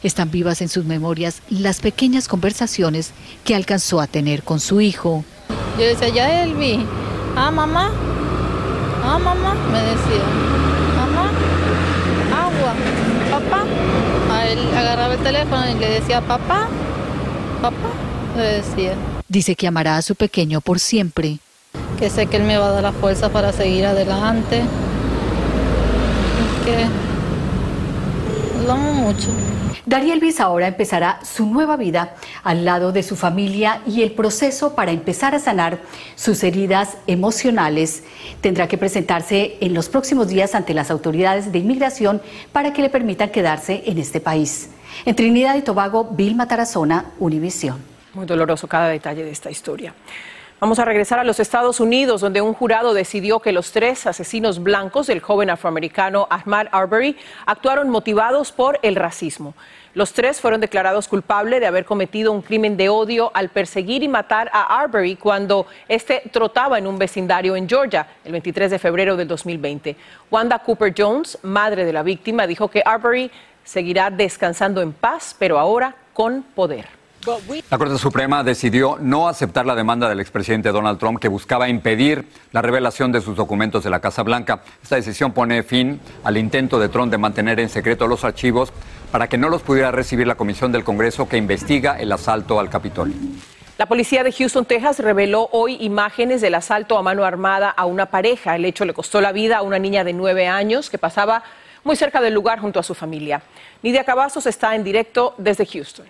Están 0.02 0.30
vivas 0.30 0.60
en 0.60 0.68
sus 0.68 0.84
memorias 0.84 1.40
las 1.48 1.80
pequeñas 1.80 2.28
conversaciones 2.28 3.12
que 3.44 3.54
alcanzó 3.54 4.00
a 4.00 4.06
tener 4.06 4.42
con 4.42 4.60
su 4.60 4.80
hijo. 4.80 5.24
Yo 5.78 5.86
decía, 5.86 6.08
ya 6.08 6.42
Elvi, 6.42 6.84
ah 7.36 7.50
mamá, 7.50 7.90
ah 9.02 9.18
mamá, 9.18 9.54
me 9.72 9.80
decía, 9.80 10.24
mamá, 10.96 11.30
agua, 12.46 12.74
papá. 13.30 13.64
A 14.30 14.48
él 14.48 14.58
agarraba 14.76 15.14
el 15.14 15.20
teléfono 15.20 15.68
y 15.70 15.74
le 15.74 15.88
decía, 16.00 16.20
papá, 16.20 16.68
papá, 17.62 17.90
le 18.36 18.42
decía. 18.42 18.94
Dice 19.28 19.56
que 19.56 19.66
amará 19.66 19.96
a 19.96 20.02
su 20.02 20.14
pequeño 20.14 20.60
por 20.60 20.78
siempre. 20.80 21.38
Que 21.98 22.10
sé 22.10 22.26
que 22.26 22.36
él 22.36 22.44
me 22.44 22.58
va 22.58 22.68
a 22.68 22.70
dar 22.72 22.82
la 22.82 22.92
fuerza 22.92 23.30
para 23.30 23.52
seguir 23.52 23.86
adelante. 23.86 24.62
Que 26.64 26.86
lo 28.66 28.72
amo 28.72 28.92
mucho. 28.92 29.28
Ahora 30.38 30.66
empezará 30.66 31.20
su 31.24 31.46
nueva 31.46 31.76
vida 31.76 32.16
al 32.42 32.64
lado 32.64 32.90
de 32.90 33.02
su 33.02 33.14
familia 33.14 33.80
y 33.86 34.02
el 34.02 34.12
proceso 34.12 34.74
para 34.74 34.90
empezar 34.90 35.34
a 35.34 35.38
sanar 35.38 35.78
sus 36.16 36.42
heridas 36.42 36.96
emocionales 37.06 38.02
tendrá 38.40 38.66
que 38.66 38.76
presentarse 38.76 39.56
en 39.60 39.74
los 39.74 39.88
próximos 39.88 40.28
días 40.28 40.54
ante 40.54 40.74
las 40.74 40.90
autoridades 40.90 41.52
de 41.52 41.60
inmigración 41.60 42.20
para 42.52 42.72
que 42.72 42.82
le 42.82 42.90
permitan 42.90 43.30
quedarse 43.30 43.84
en 43.86 43.98
este 43.98 44.20
país. 44.20 44.70
En 45.04 45.14
Trinidad 45.14 45.56
y 45.56 45.62
Tobago, 45.62 46.04
Vilma 46.10 46.48
Tarazona, 46.48 47.12
Univisión. 47.20 47.78
Muy 48.14 48.26
doloroso 48.26 48.66
cada 48.66 48.88
detalle 48.88 49.24
de 49.24 49.30
esta 49.30 49.50
historia. 49.50 49.94
Vamos 50.64 50.78
a 50.78 50.86
regresar 50.86 51.18
a 51.18 51.24
los 51.24 51.40
Estados 51.40 51.78
Unidos, 51.78 52.22
donde 52.22 52.40
un 52.40 52.54
jurado 52.54 52.94
decidió 52.94 53.40
que 53.40 53.52
los 53.52 53.70
tres 53.70 54.06
asesinos 54.06 54.62
blancos 54.62 55.06
del 55.06 55.20
joven 55.20 55.50
afroamericano 55.50 56.26
Ahmad 56.30 56.68
Arbery 56.72 57.18
actuaron 57.44 57.90
motivados 57.90 58.50
por 58.50 58.78
el 58.80 58.96
racismo. 58.96 59.52
Los 59.92 60.14
tres 60.14 60.40
fueron 60.40 60.62
declarados 60.62 61.06
culpables 61.06 61.60
de 61.60 61.66
haber 61.66 61.84
cometido 61.84 62.32
un 62.32 62.40
crimen 62.40 62.78
de 62.78 62.88
odio 62.88 63.30
al 63.34 63.50
perseguir 63.50 64.02
y 64.04 64.08
matar 64.08 64.48
a 64.54 64.80
Arbery 64.80 65.16
cuando 65.16 65.66
éste 65.86 66.22
trotaba 66.32 66.78
en 66.78 66.86
un 66.86 66.98
vecindario 66.98 67.56
en 67.56 67.68
Georgia 67.68 68.06
el 68.24 68.32
23 68.32 68.70
de 68.70 68.78
febrero 68.78 69.18
del 69.18 69.28
2020. 69.28 69.94
Wanda 70.30 70.60
Cooper 70.60 70.94
Jones, 70.96 71.38
madre 71.42 71.84
de 71.84 71.92
la 71.92 72.02
víctima, 72.02 72.46
dijo 72.46 72.68
que 72.68 72.82
Arbery 72.86 73.30
seguirá 73.64 74.08
descansando 74.08 74.80
en 74.80 74.94
paz, 74.94 75.36
pero 75.38 75.58
ahora 75.58 75.94
con 76.14 76.40
poder. 76.42 77.03
La 77.70 77.78
Corte 77.78 77.96
Suprema 77.96 78.44
decidió 78.44 78.98
no 79.00 79.28
aceptar 79.28 79.64
la 79.64 79.74
demanda 79.74 80.08
del 80.08 80.20
expresidente 80.20 80.70
Donald 80.72 80.98
Trump 80.98 81.18
que 81.18 81.28
buscaba 81.28 81.68
impedir 81.68 82.28
la 82.52 82.60
revelación 82.60 83.12
de 83.12 83.20
sus 83.20 83.36
documentos 83.36 83.82
de 83.82 83.90
la 83.90 84.00
Casa 84.00 84.22
Blanca. 84.22 84.62
Esta 84.82 84.96
decisión 84.96 85.32
pone 85.32 85.62
fin 85.62 86.00
al 86.22 86.36
intento 86.36 86.78
de 86.78 86.88
Trump 86.88 87.10
de 87.10 87.18
mantener 87.18 87.60
en 87.60 87.68
secreto 87.68 88.06
los 88.06 88.24
archivos 88.24 88.72
para 89.10 89.28
que 89.28 89.38
no 89.38 89.48
los 89.48 89.62
pudiera 89.62 89.90
recibir 89.90 90.26
la 90.26 90.34
Comisión 90.34 90.70
del 90.72 90.84
Congreso 90.84 91.28
que 91.28 91.36
investiga 91.36 91.98
el 91.98 92.12
asalto 92.12 92.60
al 92.60 92.68
Capitolio. 92.68 93.16
La 93.78 93.86
policía 93.86 94.22
de 94.22 94.30
Houston, 94.30 94.66
Texas, 94.66 94.98
reveló 95.00 95.48
hoy 95.50 95.78
imágenes 95.80 96.40
del 96.40 96.54
asalto 96.54 96.98
a 96.98 97.02
mano 97.02 97.24
armada 97.24 97.70
a 97.70 97.86
una 97.86 98.06
pareja. 98.06 98.54
El 98.54 98.64
hecho 98.66 98.84
le 98.84 98.94
costó 98.94 99.20
la 99.20 99.32
vida 99.32 99.58
a 99.58 99.62
una 99.62 99.78
niña 99.78 100.04
de 100.04 100.12
nueve 100.12 100.46
años 100.46 100.90
que 100.90 100.98
pasaba 100.98 101.42
muy 101.82 101.96
cerca 101.96 102.20
del 102.20 102.34
lugar 102.34 102.60
junto 102.60 102.78
a 102.78 102.82
su 102.82 102.94
familia. 102.94 103.42
Nidia 103.82 104.04
Cavazos 104.04 104.46
está 104.46 104.74
en 104.74 104.84
directo 104.84 105.34
desde 105.38 105.66
Houston. 105.66 106.06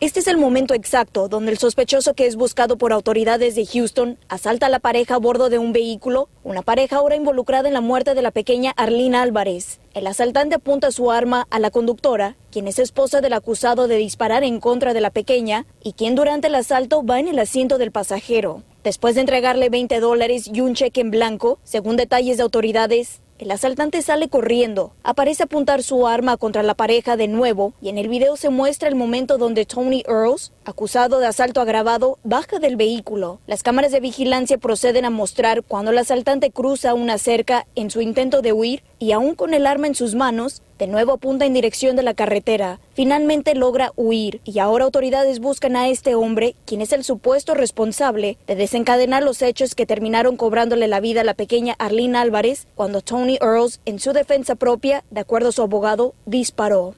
Este 0.00 0.20
es 0.20 0.28
el 0.28 0.36
momento 0.36 0.74
exacto 0.74 1.26
donde 1.26 1.50
el 1.50 1.58
sospechoso 1.58 2.14
que 2.14 2.26
es 2.26 2.36
buscado 2.36 2.78
por 2.78 2.92
autoridades 2.92 3.56
de 3.56 3.66
Houston 3.66 4.16
asalta 4.28 4.66
a 4.66 4.68
la 4.68 4.78
pareja 4.78 5.16
a 5.16 5.18
bordo 5.18 5.48
de 5.48 5.58
un 5.58 5.72
vehículo, 5.72 6.28
una 6.44 6.62
pareja 6.62 6.98
ahora 6.98 7.16
involucrada 7.16 7.66
en 7.66 7.74
la 7.74 7.80
muerte 7.80 8.14
de 8.14 8.22
la 8.22 8.30
pequeña 8.30 8.70
Arlene 8.76 9.16
Álvarez. 9.16 9.80
El 9.94 10.06
asaltante 10.06 10.54
apunta 10.54 10.92
su 10.92 11.10
arma 11.10 11.48
a 11.50 11.58
la 11.58 11.72
conductora, 11.72 12.36
quien 12.52 12.68
es 12.68 12.78
esposa 12.78 13.20
del 13.20 13.32
acusado 13.32 13.88
de 13.88 13.96
disparar 13.96 14.44
en 14.44 14.60
contra 14.60 14.94
de 14.94 15.00
la 15.00 15.10
pequeña 15.10 15.66
y 15.82 15.94
quien 15.94 16.14
durante 16.14 16.46
el 16.46 16.54
asalto 16.54 17.04
va 17.04 17.18
en 17.18 17.26
el 17.26 17.40
asiento 17.40 17.76
del 17.76 17.90
pasajero. 17.90 18.62
Después 18.84 19.16
de 19.16 19.22
entregarle 19.22 19.68
20 19.68 19.98
dólares 19.98 20.48
y 20.52 20.60
un 20.60 20.76
cheque 20.76 21.00
en 21.00 21.10
blanco, 21.10 21.58
según 21.64 21.96
detalles 21.96 22.36
de 22.36 22.44
autoridades, 22.44 23.20
el 23.38 23.52
asaltante 23.52 24.02
sale 24.02 24.28
corriendo, 24.28 24.92
aparece 25.04 25.44
apuntar 25.44 25.82
su 25.84 26.08
arma 26.08 26.36
contra 26.36 26.64
la 26.64 26.74
pareja 26.74 27.16
de 27.16 27.28
nuevo 27.28 27.72
y 27.80 27.88
en 27.88 27.96
el 27.96 28.08
video 28.08 28.36
se 28.36 28.50
muestra 28.50 28.88
el 28.88 28.96
momento 28.96 29.38
donde 29.38 29.64
Tony 29.64 30.02
Earls, 30.08 30.52
acusado 30.64 31.20
de 31.20 31.26
asalto 31.26 31.60
agravado, 31.60 32.18
baja 32.24 32.58
del 32.58 32.76
vehículo. 32.76 33.38
Las 33.46 33.62
cámaras 33.62 33.92
de 33.92 34.00
vigilancia 34.00 34.58
proceden 34.58 35.04
a 35.04 35.10
mostrar 35.10 35.62
cuando 35.62 35.92
el 35.92 35.98
asaltante 35.98 36.50
cruza 36.50 36.94
una 36.94 37.16
cerca 37.18 37.66
en 37.76 37.90
su 37.90 38.00
intento 38.00 38.42
de 38.42 38.52
huir 38.52 38.82
y 38.98 39.12
aún 39.12 39.36
con 39.36 39.54
el 39.54 39.66
arma 39.66 39.86
en 39.86 39.94
sus 39.94 40.16
manos, 40.16 40.62
de 40.78 40.86
nuevo 40.86 41.12
apunta 41.12 41.44
en 41.44 41.54
dirección 41.54 41.96
de 41.96 42.02
la 42.02 42.14
carretera. 42.14 42.80
Finalmente 42.94 43.54
logra 43.54 43.92
huir 43.96 44.40
y 44.44 44.58
ahora 44.58 44.84
autoridades 44.84 45.40
buscan 45.40 45.76
a 45.76 45.88
este 45.88 46.14
hombre, 46.14 46.54
quien 46.64 46.80
es 46.80 46.92
el 46.92 47.04
supuesto 47.04 47.54
responsable 47.54 48.38
de 48.46 48.54
desencadenar 48.54 49.22
los 49.22 49.42
hechos 49.42 49.74
que 49.74 49.86
terminaron 49.86 50.36
cobrándole 50.36 50.88
la 50.88 51.00
vida 51.00 51.22
a 51.22 51.24
la 51.24 51.34
pequeña 51.34 51.74
Arlene 51.78 52.18
Álvarez 52.18 52.66
cuando 52.74 53.00
Tony 53.00 53.38
Earls, 53.40 53.80
en 53.84 53.98
su 53.98 54.12
defensa 54.12 54.54
propia, 54.54 55.04
de 55.10 55.20
acuerdo 55.20 55.48
a 55.48 55.52
su 55.52 55.62
abogado, 55.62 56.14
disparó. 56.26 56.94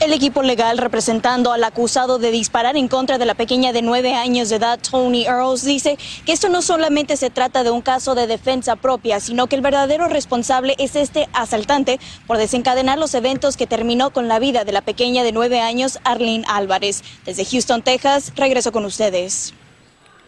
El 0.00 0.12
equipo 0.12 0.42
legal 0.42 0.78
representando 0.78 1.52
al 1.52 1.62
acusado 1.64 2.18
de 2.18 2.30
disparar 2.30 2.76
en 2.76 2.88
contra 2.88 3.16
de 3.16 3.24
la 3.24 3.34
pequeña 3.34 3.72
de 3.72 3.80
nueve 3.80 4.14
años 4.14 4.48
de 4.48 4.56
edad, 4.56 4.78
Tony 4.78 5.24
Earls, 5.24 5.64
dice 5.64 5.96
que 6.26 6.32
esto 6.32 6.48
no 6.48 6.62
solamente 6.62 7.16
se 7.16 7.30
trata 7.30 7.62
de 7.62 7.70
un 7.70 7.80
caso 7.80 8.14
de 8.14 8.26
defensa 8.26 8.76
propia, 8.76 9.20
sino 9.20 9.46
que 9.46 9.56
el 9.56 9.62
verdadero 9.62 10.08
responsable 10.08 10.74
es 10.78 10.96
este 10.96 11.28
asaltante 11.32 12.00
por 12.26 12.38
desencadenar 12.38 12.98
los 12.98 13.14
eventos 13.14 13.56
que 13.56 13.66
terminó 13.66 14.10
con 14.10 14.28
la 14.28 14.40
vida 14.40 14.64
de 14.64 14.72
la 14.72 14.82
pequeña 14.82 15.22
de 15.22 15.32
nueve 15.32 15.60
años, 15.60 15.98
Arlene 16.04 16.44
Álvarez. 16.48 17.02
Desde 17.24 17.44
Houston, 17.44 17.82
Texas, 17.82 18.32
regreso 18.34 18.72
con 18.72 18.84
ustedes. 18.84 19.54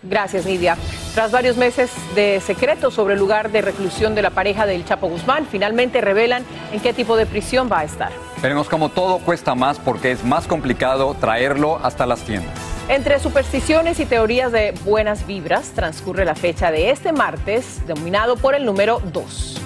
Gracias, 0.02 0.46
Nidia. 0.46 0.78
Tras 1.14 1.32
varios 1.32 1.56
meses 1.56 1.90
de 2.14 2.40
secreto 2.40 2.90
sobre 2.90 3.14
el 3.14 3.20
lugar 3.20 3.50
de 3.50 3.62
reclusión 3.62 4.14
de 4.14 4.22
la 4.22 4.30
pareja 4.30 4.64
del 4.64 4.84
Chapo 4.84 5.08
Guzmán, 5.08 5.46
finalmente 5.50 6.00
revelan 6.00 6.44
en 6.72 6.80
qué 6.80 6.92
tipo 6.92 7.16
de 7.16 7.26
prisión 7.26 7.68
va 7.70 7.80
a 7.80 7.84
estar. 7.84 8.25
Veremos 8.42 8.68
cómo 8.68 8.90
todo 8.90 9.18
cuesta 9.18 9.54
más 9.54 9.78
porque 9.78 10.10
es 10.10 10.24
más 10.24 10.46
complicado 10.46 11.14
traerlo 11.14 11.80
hasta 11.82 12.06
las 12.06 12.20
tiendas. 12.20 12.54
Entre 12.88 13.18
supersticiones 13.18 13.98
y 13.98 14.06
teorías 14.06 14.52
de 14.52 14.72
buenas 14.84 15.26
vibras, 15.26 15.70
transcurre 15.70 16.24
la 16.24 16.34
fecha 16.34 16.70
de 16.70 16.90
este 16.90 17.12
martes, 17.12 17.84
dominado 17.86 18.36
por 18.36 18.54
el 18.54 18.64
número 18.64 19.00
2. 19.12 19.65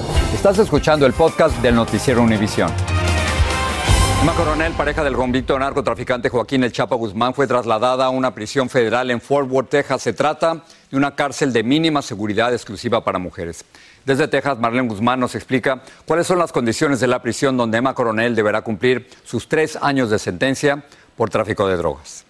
Estás 0.33 0.57
escuchando 0.59 1.05
el 1.05 1.13
podcast 1.13 1.55
del 1.61 1.75
Noticiero 1.75 2.23
Univisión. 2.23 2.71
Emma 4.21 4.33
Coronel, 4.33 4.71
pareja 4.73 5.03
del 5.03 5.13
convicto 5.13 5.59
narcotraficante 5.59 6.29
Joaquín 6.29 6.63
El 6.63 6.71
Chapo 6.71 6.95
Guzmán, 6.95 7.33
fue 7.33 7.47
trasladada 7.47 8.05
a 8.05 8.09
una 8.09 8.33
prisión 8.33 8.69
federal 8.69 9.11
en 9.11 9.19
Fort 9.19 9.51
Worth, 9.51 9.69
Texas. 9.69 10.01
Se 10.01 10.13
trata 10.13 10.63
de 10.89 10.97
una 10.97 11.15
cárcel 11.15 11.51
de 11.51 11.63
mínima 11.63 12.01
seguridad 12.01 12.53
exclusiva 12.53 13.03
para 13.03 13.19
mujeres. 13.19 13.65
Desde 14.05 14.27
Texas, 14.27 14.57
Marlene 14.57 14.87
Guzmán 14.87 15.19
nos 15.19 15.35
explica 15.35 15.81
cuáles 16.05 16.25
son 16.25 16.39
las 16.39 16.51
condiciones 16.51 16.99
de 17.01 17.07
la 17.07 17.21
prisión 17.21 17.57
donde 17.57 17.79
Emma 17.79 17.93
Coronel 17.93 18.33
deberá 18.33 18.61
cumplir 18.61 19.09
sus 19.23 19.47
tres 19.47 19.77
años 19.79 20.09
de 20.09 20.17
sentencia 20.17 20.83
por 21.17 21.29
tráfico 21.29 21.67
de 21.67 21.75
drogas. 21.75 22.25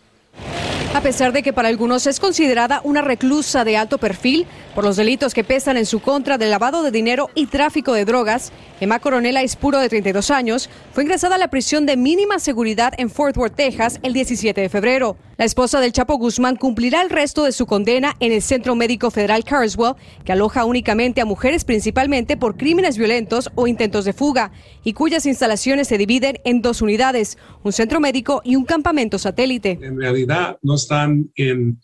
A 0.94 1.00
pesar 1.00 1.32
de 1.32 1.42
que 1.42 1.54
para 1.54 1.70
algunos 1.70 2.06
es 2.06 2.20
considerada 2.20 2.82
una 2.84 3.02
reclusa 3.02 3.64
de 3.64 3.78
alto 3.78 3.98
perfil 3.98 4.46
por 4.76 4.84
los 4.84 4.98
delitos 4.98 5.34
que 5.34 5.46
pesan 5.46 5.78
en 5.78 5.86
su 5.86 6.02
contra 6.02 6.38
de 6.38 6.50
lavado 6.50 6.84
de 6.84 6.92
dinero 6.92 7.30
y 7.34 7.46
tráfico 7.46 7.94
de 7.94 8.04
drogas, 8.04 8.52
Emma 8.82 9.00
Coronela 9.00 9.42
Espuro, 9.42 9.80
de 9.80 9.88
32 9.88 10.32
años, 10.32 10.70
fue 10.92 11.04
ingresada 11.04 11.36
a 11.36 11.38
la 11.38 11.50
prisión 11.50 11.86
de 11.86 11.96
mínima 11.96 12.40
seguridad 12.40 12.94
en 12.98 13.10
Fort 13.10 13.38
Worth, 13.38 13.56
Texas, 13.56 14.00
el 14.04 14.12
17 14.12 14.60
de 14.60 14.70
febrero. 14.70 15.16
La 15.38 15.46
esposa 15.46 15.80
del 15.80 15.92
Chapo 15.92 16.18
Guzmán 16.18 16.56
cumplirá 16.56 17.02
el 17.02 17.10
resto 17.10 17.46
de 17.46 17.52
su 17.52 17.66
condena 17.66 18.16
en 18.20 18.32
el 18.32 18.42
Centro 18.42 18.76
Médico 18.76 19.12
Federal 19.12 19.44
Carswell, 19.44 19.96
que 20.24 20.32
aloja 20.34 20.66
únicamente 20.66 21.20
a 21.20 21.26
mujeres 21.26 21.66
principalmente 21.66 22.38
por 22.38 22.58
crímenes 22.58 22.98
violentos 22.98 23.50
o 23.56 23.66
intentos 23.66 24.06
de 24.06 24.14
fuga, 24.14 24.52
y 24.84 24.94
cuyas 24.94 25.26
instalaciones 25.26 25.88
se 25.88 25.98
dividen 25.98 26.40
en 26.44 26.62
dos 26.62 26.82
unidades, 26.82 27.38
un 27.64 27.74
centro 27.74 28.00
médico 28.00 28.42
y 28.44 28.56
un 28.56 28.66
campamento 28.66 29.18
satélite. 29.18 29.80
No 30.62 30.76
están 30.76 31.32
en, 31.36 31.82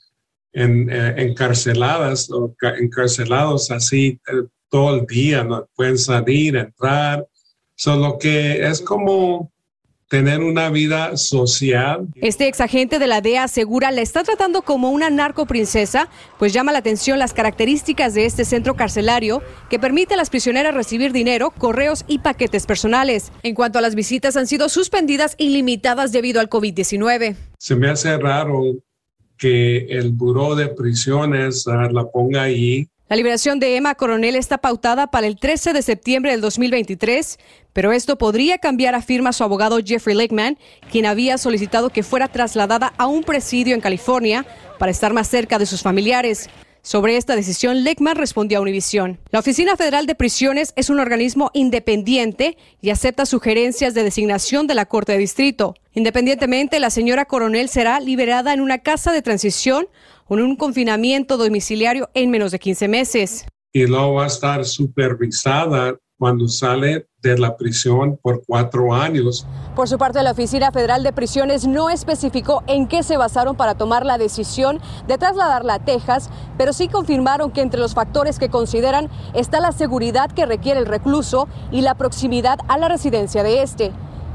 eh, 0.53 1.13
encarceladas 1.17 2.29
o 2.32 2.56
encarcelados 2.79 3.70
así 3.72 4.20
eh, 4.27 4.48
todo 4.70 4.96
el 4.96 5.06
día, 5.06 5.44
no 5.44 5.67
pueden 5.75 5.98
salir, 5.98 6.56
entrar, 6.56 7.25
solo 7.75 8.17
que 8.17 8.65
es 8.65 8.82
como 8.82 9.51
tener 10.07 10.41
una 10.41 10.69
vida 10.69 11.17
social. 11.17 12.07
Este 12.15 12.47
exagente 12.47 12.97
de 12.99 13.07
la 13.07 13.21
DEA 13.21 13.43
asegura 13.43 13.91
la 13.91 14.01
está 14.01 14.23
tratando 14.23 14.61
como 14.61 14.91
una 14.91 15.09
narcoprincesa, 15.09 16.09
pues 16.39 16.53
llama 16.53 16.71
la 16.71 16.79
atención 16.79 17.19
las 17.19 17.33
características 17.33 18.13
de 18.13 18.25
este 18.25 18.45
centro 18.45 18.75
carcelario 18.75 19.41
que 19.69 19.79
permite 19.79 20.13
a 20.13 20.17
las 20.17 20.29
prisioneras 20.29 20.73
recibir 20.73 21.11
dinero, 21.11 21.51
correos 21.51 22.05
y 22.07 22.19
paquetes 22.19 22.65
personales. 22.65 23.31
En 23.43 23.53
cuanto 23.53 23.79
a 23.79 23.81
las 23.81 23.95
visitas 23.95 24.37
han 24.37 24.47
sido 24.47 24.69
suspendidas 24.69 25.35
y 25.37 25.49
limitadas 25.49 26.11
debido 26.11 26.39
al 26.39 26.49
COVID-19. 26.49 27.35
Se 27.57 27.75
me 27.75 27.89
hace 27.89 28.17
raro 28.17 28.63
que 29.37 29.85
el 29.89 30.11
Buró 30.13 30.55
de 30.55 30.67
Prisiones 30.67 31.67
ah, 31.67 31.89
la 31.91 32.05
ponga 32.05 32.43
ahí 32.43 32.87
la 33.09 33.15
liberación 33.15 33.59
de 33.59 33.77
Emma 33.77 33.95
Coronel 33.95 34.35
está 34.35 34.57
pautada 34.57 35.07
para 35.07 35.27
el 35.27 35.37
13 35.37 35.71
de 35.71 35.81
septiembre 35.81 36.31
del 36.31 36.41
2023, 36.41 37.39
pero 37.71 37.93
esto 37.93 38.17
podría 38.17 38.57
cambiar, 38.57 38.95
afirma 38.95 39.31
su 39.31 39.45
abogado 39.45 39.79
Jeffrey 39.83 40.13
Lakeman, 40.13 40.57
quien 40.91 41.05
había 41.05 41.37
solicitado 41.37 41.89
que 41.89 42.03
fuera 42.03 42.27
trasladada 42.27 42.93
a 42.97 43.07
un 43.07 43.23
presidio 43.23 43.75
en 43.75 43.81
California 43.81 44.45
para 44.77 44.91
estar 44.91 45.13
más 45.13 45.29
cerca 45.29 45.57
de 45.57 45.65
sus 45.65 45.81
familiares. 45.81 46.49
Sobre 46.88 47.17
esta 47.17 47.36
decisión, 47.36 47.84
Leckman 47.84 48.15
respondió 48.15 48.60
a 48.60 48.62
Univision. 48.62 49.19
La 49.32 49.39
Oficina 49.39 49.76
Federal 49.76 50.06
de 50.06 50.15
Prisiones 50.15 50.71
es 50.78 50.89
un 50.89 51.02
organismo 51.02 51.52
independiente 51.54 52.58
y 52.80 52.91
acepta 52.91 53.26
sugerencias 53.26 53.93
de 53.93 54.04
designación 54.04 54.67
de 54.67 54.76
la 54.76 54.86
Corte 54.86 55.12
de 55.12 55.17
Distrito. 55.17 55.73
Independientemente, 55.95 56.80
la 56.80 56.89
señora 56.89 57.26
Coronel 57.26 57.67
será 57.67 58.00
liberada 58.00 58.54
en 58.54 58.62
una 58.62 58.78
casa 58.78 59.12
de 59.12 59.21
transición 59.21 59.88
con 60.23 60.39
un 60.39 60.56
confinamiento 60.56 61.36
domiciliario 61.36 62.10
en 62.13 62.30
menos 62.30 62.54
de 62.54 62.60
15 62.60 62.88
meses. 62.88 63.45
Y 63.73 63.86
luego 63.86 64.13
va 64.13 64.23
a 64.23 64.28
estar 64.28 64.63
supervisada 64.63 66.00
cuando 66.17 66.47
sale 66.47 67.08
de 67.33 67.39
la 67.39 67.57
prisión 67.57 68.17
por 68.21 68.43
cuatro 68.45 68.93
años. 68.93 69.47
Por 69.75 69.87
su 69.87 69.97
parte, 69.97 70.23
la 70.23 70.31
Oficina 70.31 70.71
Federal 70.71 71.03
de 71.03 71.13
Prisiones 71.13 71.67
no 71.67 71.89
especificó 71.89 72.63
en 72.67 72.87
qué 72.87 73.03
se 73.03 73.17
basaron 73.17 73.55
para 73.55 73.75
tomar 73.75 74.05
la 74.05 74.17
decisión 74.17 74.79
de 75.07 75.17
trasladarla 75.17 75.75
a 75.75 75.85
Texas, 75.85 76.29
pero 76.57 76.73
sí 76.73 76.87
confirmaron 76.87 77.51
que 77.51 77.61
entre 77.61 77.79
los 77.79 77.93
factores 77.93 78.39
que 78.39 78.49
consideran 78.49 79.09
está 79.33 79.59
la 79.59 79.71
seguridad 79.71 80.31
que 80.31 80.45
requiere 80.45 80.79
el 80.79 80.85
recluso 80.85 81.47
y 81.71 81.81
la 81.81 81.95
proximidad 81.95 82.59
a 82.67 82.77
la 82.77 82.87
residencia 82.87 83.43
de 83.43 83.61
este. 83.61 83.91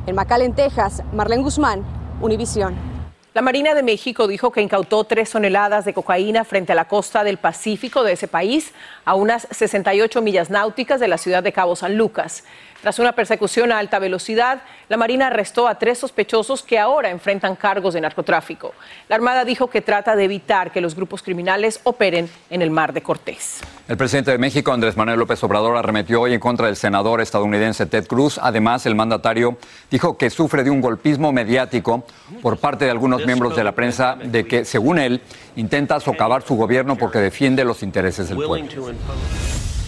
En 0.07 0.15
McAllen, 0.15 0.55
Texas, 0.55 1.03
Marlene 1.13 1.43
Guzmán, 1.43 1.83
Univisión. 2.21 2.93
La 3.35 3.41
Marina 3.41 3.73
de 3.73 3.83
México 3.83 4.27
dijo 4.27 4.53
que 4.53 4.61
incautó 4.61 5.05
tres 5.05 5.31
toneladas 5.31 5.87
de 5.87 5.95
cocaína 5.95 6.45
frente 6.45 6.73
a 6.73 6.75
la 6.75 6.85
costa 6.87 7.25
del 7.25 7.39
Pacífico 7.39 8.03
de 8.03 8.13
ese 8.13 8.29
país, 8.29 8.75
a 9.07 9.15
unas 9.15 9.49
68 9.51 10.21
millas 10.21 10.51
náuticas 10.51 11.01
de 11.01 11.09
la 11.09 11.17
ciudad 11.17 11.43
de 11.43 11.51
Cabo 11.51 11.75
San 11.75 11.97
Lucas. 11.97 12.45
Tras 12.83 12.99
una 12.99 13.13
persecución 13.13 13.71
a 13.71 13.79
alta 13.79 14.01
velocidad, 14.01 14.63
la 14.89 14.97
Marina 14.97 15.29
arrestó 15.29 15.69
a 15.69 15.77
tres 15.77 15.99
sospechosos 15.99 16.65
que 16.65 16.81
ahora 16.81 17.11
enfrentan 17.11 17.55
cargos 17.55 17.95
de 17.95 18.01
narcotráfico. 18.01 18.75
La 19.09 19.15
Armada 19.15 19.45
dijo 19.45 19.71
que 19.71 19.83
trata 19.83 20.17
de 20.17 20.25
evitar 20.25 20.73
que 20.73 20.81
los 20.81 20.97
grupos 20.97 21.23
criminales 21.23 21.79
operen 21.85 22.29
en 22.51 22.61
el 22.61 22.73
mar 22.73 22.93
de 22.93 23.01
Cortés. 23.01 23.61
El 23.87 23.97
presidente 23.97 24.33
de 24.33 24.39
México, 24.39 24.73
Andrés 24.73 24.97
Manuel 24.97 25.21
López 25.21 25.41
Obrador, 25.45 25.77
arremetió 25.77 26.23
hoy 26.23 26.35
en 26.35 26.41
contra 26.41 26.67
del 26.67 26.75
senador 26.75 27.21
estadounidense 27.21 27.87
Ted 27.87 28.09
Cruz. 28.09 28.41
Además, 28.43 28.85
el 28.85 28.97
mandatario 28.97 29.59
dijo 29.89 30.19
que 30.19 30.29
sufre 30.29 30.65
de 30.65 30.71
un 30.71 30.81
golpismo 30.81 31.31
mediático 31.31 32.05
por 32.43 32.59
parte 32.59 32.87
de 32.87 32.91
algunos 32.91 33.25
miembros 33.25 33.55
de 33.55 33.63
la 33.63 33.77
prensa 33.77 34.17
de 34.17 34.45
que, 34.45 34.65
según 34.65 34.99
él, 34.99 35.23
intenta 35.55 36.01
socavar 36.01 36.43
su 36.43 36.57
gobierno 36.57 36.97
porque 36.97 37.21
defiende 37.21 37.65
los 37.65 37.85
intereses 37.85 38.29
del 38.29 38.39
pueblo. 38.39 38.69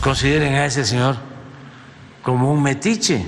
Consideren 0.01 0.55
a 0.55 0.67
ese 0.67 0.85
señor 0.85 1.34
como 2.25 2.51
un 2.51 2.63
metiche. 2.63 3.25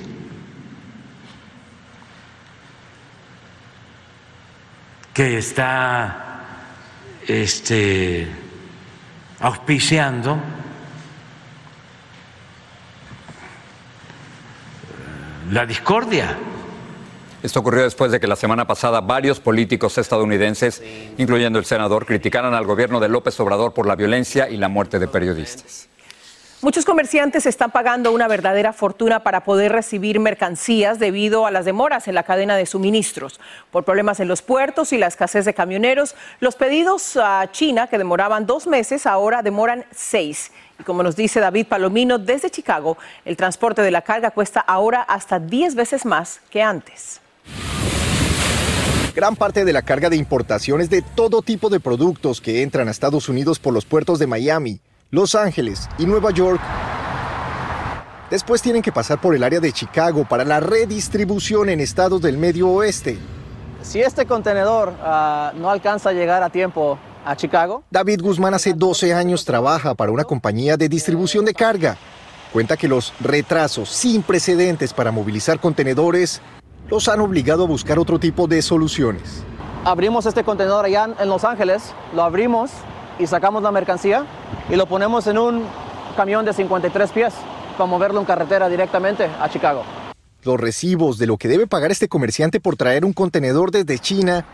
que 5.17 5.39
está 5.39 6.43
este, 7.27 8.29
auspiciando 9.41 10.39
la 15.51 15.65
discordia. 15.65 16.37
Esto 17.43 17.61
ocurrió 17.61 17.85
después 17.85 18.13
de 18.13 18.21
que 18.21 18.27
la 18.27 18.37
semana 18.37 18.67
pasada 18.67 19.01
varios 19.01 19.41
políticos 19.41 19.97
estadounidenses, 19.97 20.83
incluyendo 21.17 21.59
el 21.59 21.65
senador, 21.65 22.05
criticaran 22.05 22.53
al 22.53 22.67
gobierno 22.67 23.01
de 23.01 23.09
López 23.09 23.41
Obrador 23.41 23.73
por 23.73 23.87
la 23.87 23.97
violencia 23.97 24.51
y 24.51 24.59
la 24.59 24.69
muerte 24.69 24.99
de 24.99 25.09
periodistas. 25.09 25.89
Muchos 26.63 26.87
comerciantes 26.87 27.45
están 27.45 27.71
pagando 27.71 28.13
una 28.13 28.29
verdadera 28.29 28.73
fortuna 28.73 29.23
para 29.23 29.45
poder 29.45 29.73
recibir 29.73 30.19
mercancías 30.19 30.99
debido 30.99 31.45
a 31.45 31.51
las 31.51 31.67
demoras 31.67 32.09
en 32.09 32.15
la 32.15 32.23
cadena 32.23 32.57
de 32.57 32.65
suministros. 32.65 33.41
Por 33.71 33.85
problemas 33.85 34.21
en 34.21 34.29
los 34.29 34.41
puertos 34.41 34.95
y 34.95 34.97
la 34.97 35.07
escasez 35.07 35.45
de 35.45 35.53
camioneros, 35.53 36.15
los 36.41 36.57
pedidos 36.57 37.19
a 37.23 37.47
China, 37.53 37.89
que 37.89 37.99
demoraban 37.99 38.47
dos 38.47 38.67
meses, 38.67 39.07
ahora 39.07 39.43
demoran 39.43 39.85
seis. 39.95 40.51
Y 40.81 40.83
como 40.85 41.03
nos 41.03 41.15
dice 41.15 41.41
David 41.41 41.67
Palomino 41.67 42.17
desde 42.17 42.49
Chicago, 42.49 42.97
el 43.27 43.37
transporte 43.37 43.83
de 43.83 43.91
la 43.91 44.01
carga 44.01 44.31
cuesta 44.31 44.61
ahora 44.61 45.03
hasta 45.03 45.39
diez 45.39 45.75
veces 45.75 46.07
más 46.07 46.41
que 46.49 46.63
antes. 46.63 47.21
Gran 49.15 49.37
parte 49.37 49.67
de 49.67 49.75
la 49.75 49.83
carga 49.83 50.09
de 50.09 50.17
importaciones 50.17 50.89
de 50.89 51.03
todo 51.03 51.43
tipo 51.43 51.69
de 51.69 51.81
productos 51.81 52.41
que 52.41 52.63
entran 52.63 52.89
a 52.89 52.93
Estados 52.93 53.29
Unidos 53.29 53.59
por 53.59 53.75
los 53.75 53.85
puertos 53.85 54.19
de 54.19 54.27
Miami, 54.27 54.81
los 55.17 55.35
Ángeles 55.35 55.89
y 55.99 56.05
Nueva 56.05 56.31
York 56.31 56.61
Después 58.29 58.61
tienen 58.61 58.83
que 58.83 58.93
pasar 58.93 59.19
por 59.19 59.35
el 59.35 59.43
área 59.43 59.61
de 59.61 59.73
Chicago 59.73 60.27
para 60.29 60.45
la 60.45 60.61
redistribución 60.61 61.71
en 61.71 61.81
estados 61.81 62.21
del 62.21 62.37
medio 62.37 62.69
oeste. 62.69 63.19
Si 63.83 64.01
este 64.01 64.27
contenedor 64.27 64.91
uh, 64.91 65.57
no 65.57 65.71
alcanza 65.71 66.11
a 66.11 66.13
llegar 66.13 66.43
a 66.43 66.51
tiempo 66.51 66.99
a 67.25 67.35
Chicago. 67.37 67.85
David 67.91 68.21
Guzmán 68.21 68.53
hace 68.53 68.75
12 68.75 69.15
años 69.15 69.45
trabaja 69.45 69.95
para 69.95 70.11
una 70.11 70.25
compañía 70.25 70.77
de 70.77 70.89
distribución 70.89 71.45
de 71.45 71.55
carga. 71.55 71.97
Cuenta 72.53 72.77
que 72.77 72.89
los 72.89 73.15
retrasos 73.21 73.89
sin 73.89 74.23
precedentes 74.23 74.93
para 74.93 75.13
movilizar 75.13 75.61
contenedores 75.61 76.43
los 76.91 77.09
han 77.09 77.21
obligado 77.21 77.63
a 77.63 77.67
buscar 77.69 77.99
otro 77.99 78.19
tipo 78.19 78.49
de 78.49 78.61
soluciones. 78.61 79.45
Abrimos 79.85 80.27
este 80.27 80.43
contenedor 80.43 80.85
allá 80.85 81.09
en 81.19 81.29
Los 81.29 81.45
Ángeles, 81.45 81.95
lo 82.13 82.25
abrimos 82.25 82.73
y 83.19 83.27
sacamos 83.27 83.63
la 83.63 83.71
mercancía 83.71 84.27
y 84.69 84.77
lo 84.77 84.87
ponemos 84.87 85.27
en 85.27 85.39
un 85.39 85.65
camión 86.17 86.45
de 86.45 86.53
53 86.53 87.11
pies 87.13 87.35
para 87.77 87.89
moverlo 87.89 88.21
en 88.21 88.27
carretera 88.27 88.69
directamente 88.69 89.29
a 89.41 89.49
Chicago. 89.49 89.85
Los 90.43 90.61
recibos 90.61 91.19
de 91.19 91.27
lo 91.27 91.37
que 91.37 91.49
debe 91.49 91.67
pagar 91.67 91.91
este 91.91 92.09
comerciante 92.09 92.61
por 92.61 92.77
traer 92.77 93.05
un 93.05 93.13
contenedor 93.13 93.71
desde 93.71 93.99
China 93.99 94.45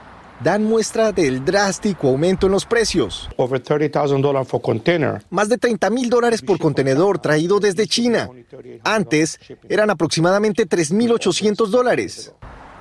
dan 0.43 0.65
muestra 0.65 1.13
del 1.13 1.45
drástico 1.45 2.09
aumento 2.09 2.47
en 2.47 2.53
los 2.53 2.67
precios. 2.67 3.29
Más 5.31 5.49
de 5.49 5.59
30 5.59 5.91
mil 5.91 6.11
dólares 6.11 6.43
por 6.43 6.59
contenedor 6.59 7.19
traído 7.19 7.61
desde 7.61 7.87
China. 7.87 8.29
Antes 8.83 9.39
eran 9.69 9.91
aproximadamente 9.91 10.69
3.800 10.69 11.67
dólares. 11.69 12.33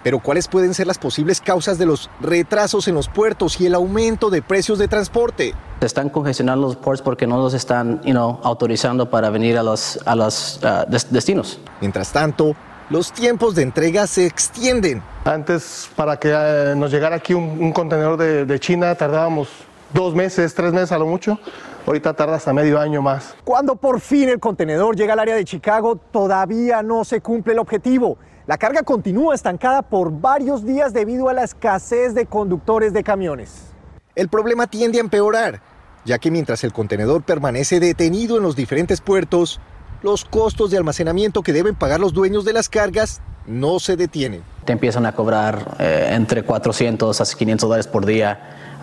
Pero 0.04 0.20
¿cuáles 0.20 0.48
pueden 0.48 0.74
ser 0.74 0.88
las 0.88 0.98
posibles 0.98 1.42
causas 1.42 1.78
de 1.78 1.86
los 1.86 2.10
retrasos 2.20 2.88
en 2.88 2.96
los 2.96 3.08
puertos 3.08 3.62
y 3.62 3.68
el 3.68 3.76
aumento 3.76 4.30
de 4.30 4.42
precios 4.42 4.80
de 4.80 4.88
transporte? 4.88 5.54
Se 5.80 5.86
están 5.86 6.10
congestionando 6.10 6.68
los 6.68 6.76
ports 6.76 7.02
porque 7.02 7.28
no 7.28 7.38
los 7.38 7.54
están 7.54 8.02
autorizando 8.44 9.10
para 9.10 9.30
venir 9.30 9.58
a 9.58 9.64
los, 9.64 10.00
a 10.06 10.16
los 10.16 10.60
uh, 10.64 10.90
destinos. 11.12 11.60
Mientras 11.82 12.12
tanto, 12.12 12.56
los 12.90 13.14
tiempos 13.14 13.56
de 13.56 13.62
entrega 13.62 14.08
se 14.08 14.26
extienden. 14.26 15.02
Antes, 15.24 15.90
para 15.96 16.18
que 16.18 16.30
eh, 16.34 16.74
nos 16.76 16.92
llegara 16.92 17.16
aquí 17.16 17.34
un, 17.34 17.72
contenedor 17.72 18.18
de, 18.18 18.60
China, 18.60 18.96
tardábamos 18.96 19.48
dos 19.94 20.16
meses, 20.16 20.54
tres 20.54 20.74
meses 20.74 20.92
a 20.92 20.98
lo 20.98 21.06
mucho. 21.06 21.40
Ahorita 21.86 22.14
tarda 22.14 22.36
hasta 22.36 22.52
medio 22.54 22.80
año 22.80 23.02
más. 23.02 23.36
Cuando 23.44 23.76
por 23.76 24.02
fin 24.02 24.30
el 24.30 24.40
contenedor 24.40 24.96
llega 24.96 25.14
al 25.14 25.20
área 25.20 25.36
de 25.36 25.46
Chicago, 25.46 25.96
todavía 25.96 26.84
no 26.84 27.06
se 27.06 27.22
cumple 27.22 27.54
el 27.54 27.60
objetivo. 27.60 28.18
La 28.52 28.58
carga 28.58 28.84
continúa 28.84 29.34
estancada 29.34 29.82
por 29.82 30.12
varios 30.12 30.66
días 30.66 30.92
debido 30.92 31.30
a 31.30 31.34
la 31.34 31.46
escasez 31.46 32.14
de 32.14 32.26
conductores 32.26 32.92
de 32.92 33.02
camiones. 33.02 33.68
El 34.14 34.28
problema 34.28 34.68
tiende 34.68 34.98
a 34.98 35.00
empeorar, 35.00 35.62
ya 36.04 36.20
que 36.20 36.32
mientras 36.32 36.66
el 36.66 36.74
contenedor 36.74 37.24
permanece 37.24 37.80
detenido 37.80 38.36
en 38.36 38.44
los 38.44 38.58
diferentes 38.58 39.00
puertos, 39.00 39.62
los 40.04 40.26
costos 40.26 40.70
de 40.70 40.76
almacenamiento 40.76 41.44
que 41.44 41.54
deben 41.54 41.76
pagar 41.76 42.02
los 42.02 42.12
dueños 42.12 42.44
de 42.44 42.52
las 42.52 42.68
cargas 42.68 43.22
no 43.48 43.80
se 43.80 43.96
detienen. 43.96 44.44
Te 44.66 44.74
empiezan 44.74 45.06
a 45.06 45.14
cobrar 45.14 45.78
eh, 45.80 46.10
entre 46.12 46.44
400 46.44 47.22
a 47.22 47.24
500 47.24 47.70
dólares 47.70 47.88
por 47.88 48.06
día 48.06 48.78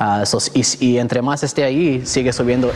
y, 0.80 0.96
entre 0.96 1.20
más 1.20 1.42
esté 1.42 1.64
ahí, 1.64 2.06
sigue 2.06 2.32
subiendo. 2.32 2.72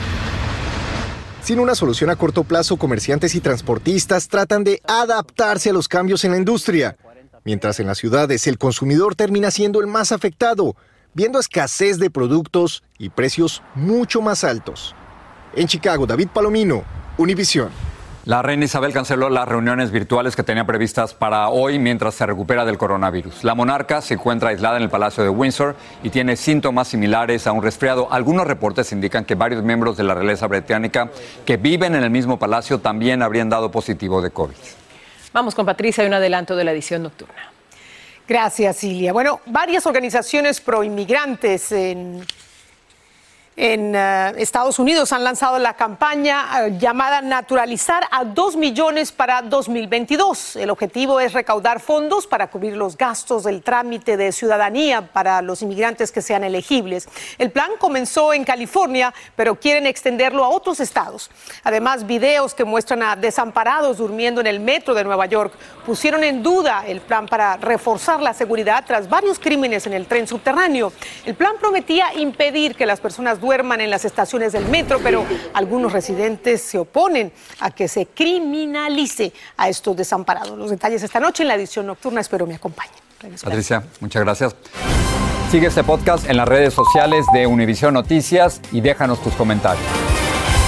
Sin 1.43 1.59
una 1.59 1.75
solución 1.75 2.09
a 2.09 2.17
corto 2.17 2.45
plazo, 2.45 2.77
comerciantes 2.77 3.35
y 3.35 3.41
transportistas 3.41 4.29
tratan 4.29 4.63
de 4.63 4.81
adaptarse 4.87 5.71
a 5.71 5.73
los 5.73 5.89
cambios 5.89 6.25
en 6.25 6.31
la 6.31 6.37
industria, 6.37 6.97
mientras 7.45 7.81
en 7.81 7.89
las 7.89 7.99
ciudades 7.99 8.47
el 8.47 8.59
consumidor 8.59 9.17
termina 9.17 9.51
siendo 9.51 9.81
el 9.81 9.89
más 9.89 10.13
afectado, 10.13 10.77
viendo 11.15 11.41
escasez 11.41 11.99
de 11.99 12.11
productos 12.11 12.85
y 12.97 13.09
precios 13.09 13.61
mucho 13.75 14.23
más 14.23 14.45
altos. 14.45 14.95
En 15.57 15.67
Chicago, 15.67 16.07
David 16.07 16.29
Palomino, 16.33 16.85
Univisión. 17.19 17.71
La 18.25 18.41
reina 18.41 18.67
Isabel 18.67 18.93
canceló 18.93 19.31
las 19.31 19.49
reuniones 19.49 19.91
virtuales 19.91 20.37
que 20.37 20.45
tenía 20.45 20.65
previstas 20.65 21.13
para 21.13 21.49
hoy 21.49 21.81
mientras 21.81 22.15
se 22.15 22.25
recupera 22.25 22.65
del 22.65 22.79
coronavirus. 22.79 23.43
La 23.43 23.57
monarca 23.57 24.01
se 24.01 24.15
encuentra 24.15 24.51
aislada 24.51 24.77
en 24.77 24.85
el 24.85 24.91
Palacio 24.91 25.25
de 25.25 25.29
Windsor 25.29 25.75
y 26.05 26.11
tiene 26.11 26.37
síntomas 26.37 26.87
similares 26.87 27.49
a 27.49 27.53
un 27.53 27.65
resfriado. 27.65 28.13
Algunos 28.13 28.47
reportes 28.47 28.93
indican 28.93 29.25
que 29.25 29.35
varios 29.35 29.65
miembros 29.65 29.97
de 29.97 30.05
la 30.05 30.15
realeza 30.15 30.47
británica 30.47 31.11
que 31.45 31.57
viven 31.57 31.97
en 31.97 32.05
el 32.05 32.11
mismo 32.11 32.39
palacio 32.39 32.79
también 32.79 33.23
habrían 33.23 33.49
dado 33.49 33.73
positivo 33.73 34.23
de 34.23 34.31
COVID. 34.31 34.55
Vamos 35.33 35.57
con 35.57 35.67
Patricia 35.67 36.05
y 36.05 36.07
un 36.07 36.15
adelanto 36.15 36.55
de 36.55 36.63
la 36.63 36.71
edición 36.71 37.03
nocturna. 37.03 37.51
Gracias, 38.29 38.77
Silvia. 38.77 39.13
Bueno, 39.13 39.41
varias 39.47 39.85
organizaciones 39.85 40.61
pro-inmigrantes 40.61 41.73
en 41.73 42.25
en 43.57 43.95
eh, 43.95 44.33
Estados 44.39 44.79
Unidos 44.79 45.13
han 45.13 45.25
lanzado 45.25 45.59
la 45.59 45.75
campaña 45.75 46.67
eh, 46.67 46.79
llamada 46.79 47.21
Naturalizar 47.21 48.05
a 48.11 48.25
2 48.25 48.57
millones 48.57 49.13
para 49.13 49.43
2022. 49.43 50.57
El 50.57 50.71
objetivo 50.71 51.21
es 51.21 51.35
recaudar 51.35 51.81
fondos 51.81 52.27
para 52.27 52.49
cubrir 52.49 52.77
los 52.77 52.97
gastos 52.97 53.45
del 53.45 53.63
trámite 53.63 54.17
de 54.17 54.33
ciudadanía 54.33 55.03
para 55.13 55.43
los 55.43 55.61
inmigrantes 55.61 56.13
que 56.13 56.23
sean 56.23 56.45
elegibles. 56.45 57.09
El 57.37 57.51
plan 57.51 57.73
comenzó 57.79 58.33
en 58.33 58.45
California, 58.45 59.13
pero 59.37 59.57
quieren 59.57 59.87
extenderlo 59.87 60.45
a 60.45 60.49
otros 60.49 60.81
estados. 60.81 61.31
Además, 61.63 62.07
videos 62.07 62.55
que 62.55 62.65
muestran 62.65 63.03
a 63.03 63.17
desamparados 63.17 63.99
durmiendo 63.99 64.41
en 64.41 64.47
el 64.47 64.61
metro 64.61 64.95
de 64.95 65.05
Nueva 65.05 65.27
York 65.27 65.53
pusieron 65.85 66.25
en 66.25 66.43
duda 66.43 66.85
el 66.87 67.03
plan 67.03 67.27
para 67.27 67.59
reforzar 67.59 68.23
la 68.23 68.33
seguridad 68.33 68.85
tras 68.87 69.11
varios 69.11 69.39
crímenes 69.39 69.87
en 69.87 69.93
el 69.93 70.07
tren 70.07 70.27
subterráneo. 70.27 70.93
El 71.27 71.35
plan 71.35 71.57
prometía 71.61 72.15
impedir 72.15 72.75
que 72.75 72.87
las 72.87 73.01
personas 73.01 73.41
duerman 73.43 73.83
en 73.83 73.91
las 73.91 74.07
estaciones 74.07 74.53
del 74.53 74.65
metro, 74.67 75.01
pero 75.03 75.27
algunos 75.53 75.93
residentes 75.93 76.63
se 76.63 76.79
oponen 76.79 77.33
a 77.61 77.73
que 77.73 77.89
se 77.89 78.07
criminalice 78.07 79.33
a 79.59 79.69
estos 79.69 79.95
desamparados. 79.97 80.57
Los 80.57 80.71
detalles 80.71 81.03
esta 81.03 81.21
noche 81.21 81.43
en 81.43 81.49
la 81.49 81.57
edición 81.57 81.87
nocturna, 81.87 82.23
espero 82.23 82.47
me 82.47 82.55
acompañen. 82.55 82.95
Patricia, 83.43 83.83
muchas 84.01 84.23
gracias. 84.23 84.57
Sigue 85.51 85.67
este 85.67 85.85
podcast 85.85 86.31
en 86.31 86.39
las 86.39 86.49
redes 86.49 86.73
sociales 86.73 87.27
de 87.35 87.47
Univision 87.47 87.93
Noticias 87.93 88.61
y 88.73 88.81
déjanos 88.81 89.23
tus 89.23 89.35
comentarios. 89.35 89.85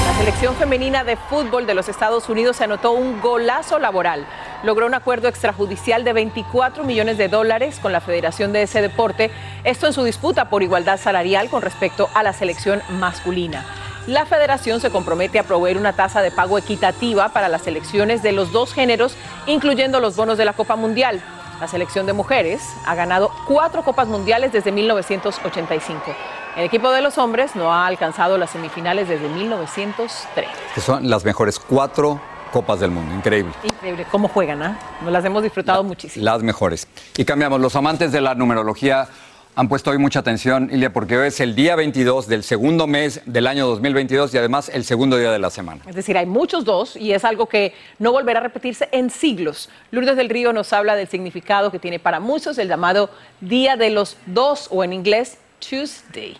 La 0.06 0.18
selección 0.18 0.54
femenina 0.56 1.04
de 1.04 1.16
fútbol 1.16 1.66
de 1.66 1.74
los 1.74 1.88
Estados 1.88 2.28
Unidos 2.28 2.56
se 2.56 2.64
anotó 2.64 2.92
un 2.92 3.20
golazo 3.20 3.78
laboral. 3.78 4.26
Logró 4.64 4.86
un 4.86 4.94
acuerdo 4.94 5.28
extrajudicial 5.28 6.04
de 6.04 6.14
24 6.14 6.84
millones 6.84 7.18
de 7.18 7.28
dólares 7.28 7.78
con 7.82 7.92
la 7.92 8.00
federación 8.00 8.54
de 8.54 8.62
ese 8.62 8.80
deporte, 8.80 9.30
esto 9.62 9.86
en 9.86 9.92
su 9.92 10.02
disputa 10.04 10.48
por 10.48 10.62
igualdad 10.62 10.98
salarial 10.98 11.50
con 11.50 11.60
respecto 11.60 12.08
a 12.14 12.22
la 12.22 12.32
selección 12.32 12.80
masculina. 12.98 13.66
La 14.06 14.24
federación 14.24 14.80
se 14.80 14.88
compromete 14.88 15.38
a 15.38 15.42
proveer 15.42 15.76
una 15.76 15.92
tasa 15.92 16.22
de 16.22 16.30
pago 16.30 16.56
equitativa 16.56 17.28
para 17.28 17.50
las 17.50 17.60
selecciones 17.60 18.22
de 18.22 18.32
los 18.32 18.52
dos 18.52 18.72
géneros, 18.72 19.16
incluyendo 19.46 20.00
los 20.00 20.16
bonos 20.16 20.38
de 20.38 20.46
la 20.46 20.54
Copa 20.54 20.76
Mundial. 20.76 21.22
La 21.60 21.68
selección 21.68 22.06
de 22.06 22.14
mujeres 22.14 22.62
ha 22.86 22.94
ganado 22.94 23.30
cuatro 23.46 23.84
Copas 23.84 24.08
Mundiales 24.08 24.50
desde 24.50 24.72
1985. 24.72 26.14
El 26.56 26.64
equipo 26.64 26.90
de 26.90 27.02
los 27.02 27.18
hombres 27.18 27.54
no 27.54 27.74
ha 27.74 27.86
alcanzado 27.86 28.38
las 28.38 28.50
semifinales 28.50 29.08
desde 29.08 29.28
1903. 29.28 30.48
Que 30.74 30.80
son 30.80 31.10
las 31.10 31.22
mejores 31.24 31.58
cuatro 31.58 32.18
Copas 32.54 32.78
del 32.78 32.92
Mundo, 32.92 33.12
increíble. 33.12 33.52
Increíble, 33.64 34.06
cómo 34.12 34.28
juegan, 34.28 34.62
¿ah? 34.62 34.78
Nos 35.02 35.12
las 35.12 35.24
hemos 35.24 35.42
disfrutado 35.42 35.82
muchísimo. 35.82 36.24
Las 36.24 36.40
mejores. 36.40 36.86
Y 37.18 37.24
cambiamos, 37.24 37.60
los 37.60 37.74
amantes 37.74 38.12
de 38.12 38.20
la 38.20 38.36
numerología 38.36 39.08
han 39.56 39.68
puesto 39.68 39.90
hoy 39.90 39.98
mucha 39.98 40.20
atención, 40.20 40.70
Ilia, 40.72 40.92
porque 40.92 41.18
hoy 41.18 41.26
es 41.26 41.40
el 41.40 41.56
día 41.56 41.74
22 41.74 42.28
del 42.28 42.44
segundo 42.44 42.86
mes 42.86 43.22
del 43.26 43.48
año 43.48 43.66
2022 43.66 44.32
y 44.34 44.38
además 44.38 44.68
el 44.72 44.84
segundo 44.84 45.16
día 45.16 45.32
de 45.32 45.40
la 45.40 45.50
semana. 45.50 45.82
Es 45.84 45.96
decir, 45.96 46.16
hay 46.16 46.26
muchos 46.26 46.64
dos 46.64 46.94
y 46.94 47.12
es 47.12 47.24
algo 47.24 47.46
que 47.46 47.74
no 47.98 48.12
volverá 48.12 48.38
a 48.38 48.42
repetirse 48.44 48.88
en 48.92 49.10
siglos. 49.10 49.68
Lourdes 49.90 50.16
del 50.16 50.28
Río 50.28 50.52
nos 50.52 50.72
habla 50.72 50.94
del 50.94 51.08
significado 51.08 51.72
que 51.72 51.80
tiene 51.80 51.98
para 51.98 52.20
muchos 52.20 52.56
el 52.58 52.68
llamado 52.68 53.10
Día 53.40 53.74
de 53.74 53.90
los 53.90 54.16
Dos 54.26 54.68
o 54.70 54.84
en 54.84 54.92
inglés 54.92 55.38
Tuesday. 55.58 56.36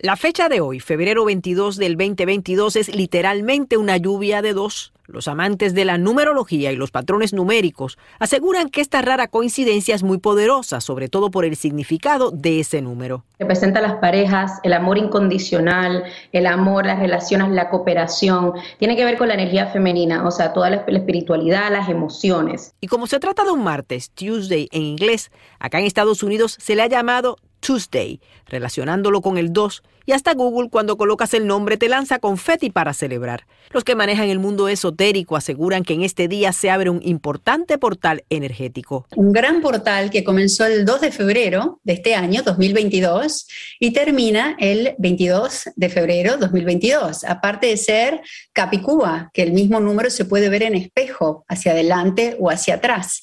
La 0.00 0.14
fecha 0.14 0.48
de 0.48 0.60
hoy, 0.60 0.78
febrero 0.78 1.24
22 1.24 1.76
del 1.76 1.96
2022, 1.96 2.76
es 2.76 2.94
literalmente 2.94 3.76
una 3.76 3.96
lluvia 3.96 4.42
de 4.42 4.52
dos. 4.52 4.92
Los 5.06 5.26
amantes 5.26 5.74
de 5.74 5.84
la 5.84 5.98
numerología 5.98 6.70
y 6.70 6.76
los 6.76 6.92
patrones 6.92 7.32
numéricos 7.32 7.98
aseguran 8.20 8.68
que 8.68 8.80
esta 8.80 9.02
rara 9.02 9.26
coincidencia 9.26 9.96
es 9.96 10.04
muy 10.04 10.18
poderosa, 10.18 10.80
sobre 10.80 11.08
todo 11.08 11.32
por 11.32 11.44
el 11.44 11.56
significado 11.56 12.30
de 12.30 12.60
ese 12.60 12.80
número. 12.80 13.24
Representa 13.40 13.80
las 13.80 13.94
parejas, 13.94 14.60
el 14.62 14.74
amor 14.74 14.98
incondicional, 14.98 16.04
el 16.30 16.46
amor, 16.46 16.86
las 16.86 17.00
relaciones, 17.00 17.50
la 17.50 17.68
cooperación. 17.68 18.52
Tiene 18.78 18.94
que 18.94 19.04
ver 19.04 19.18
con 19.18 19.26
la 19.26 19.34
energía 19.34 19.66
femenina, 19.66 20.24
o 20.24 20.30
sea, 20.30 20.52
toda 20.52 20.70
la 20.70 20.84
espiritualidad, 20.86 21.72
las 21.72 21.88
emociones. 21.88 22.72
Y 22.80 22.86
como 22.86 23.08
se 23.08 23.18
trata 23.18 23.42
de 23.42 23.50
un 23.50 23.64
martes, 23.64 24.10
Tuesday 24.10 24.68
en 24.70 24.82
inglés, 24.82 25.32
acá 25.58 25.80
en 25.80 25.86
Estados 25.86 26.22
Unidos 26.22 26.56
se 26.60 26.76
le 26.76 26.82
ha 26.82 26.86
llamado 26.86 27.38
Tuesday, 27.60 28.20
relacionándolo 28.46 29.20
con 29.20 29.38
el 29.38 29.52
2, 29.52 29.82
y 30.08 30.12
hasta 30.12 30.32
Google 30.32 30.70
cuando 30.70 30.96
colocas 30.96 31.34
el 31.34 31.46
nombre 31.46 31.76
te 31.76 31.86
lanza 31.86 32.18
confeti 32.18 32.70
para 32.70 32.94
celebrar. 32.94 33.46
Los 33.72 33.84
que 33.84 33.94
manejan 33.94 34.30
el 34.30 34.38
mundo 34.38 34.68
esotérico 34.68 35.36
aseguran 35.36 35.84
que 35.84 35.92
en 35.92 36.02
este 36.02 36.28
día 36.28 36.54
se 36.54 36.70
abre 36.70 36.88
un 36.88 37.02
importante 37.02 37.76
portal 37.76 38.24
energético. 38.30 39.06
Un 39.16 39.32
gran 39.32 39.60
portal 39.60 40.08
que 40.08 40.24
comenzó 40.24 40.64
el 40.64 40.86
2 40.86 41.02
de 41.02 41.12
febrero 41.12 41.80
de 41.84 41.92
este 41.92 42.14
año, 42.14 42.42
2022, 42.42 43.48
y 43.80 43.92
termina 43.92 44.56
el 44.58 44.94
22 44.96 45.64
de 45.76 45.88
febrero 45.90 46.38
2022. 46.38 47.24
Aparte 47.24 47.66
de 47.66 47.76
ser 47.76 48.22
Capicúa, 48.54 49.30
que 49.34 49.42
el 49.42 49.52
mismo 49.52 49.78
número 49.78 50.08
se 50.08 50.24
puede 50.24 50.48
ver 50.48 50.62
en 50.62 50.74
espejo, 50.74 51.44
hacia 51.48 51.72
adelante 51.72 52.34
o 52.40 52.50
hacia 52.50 52.76
atrás. 52.76 53.22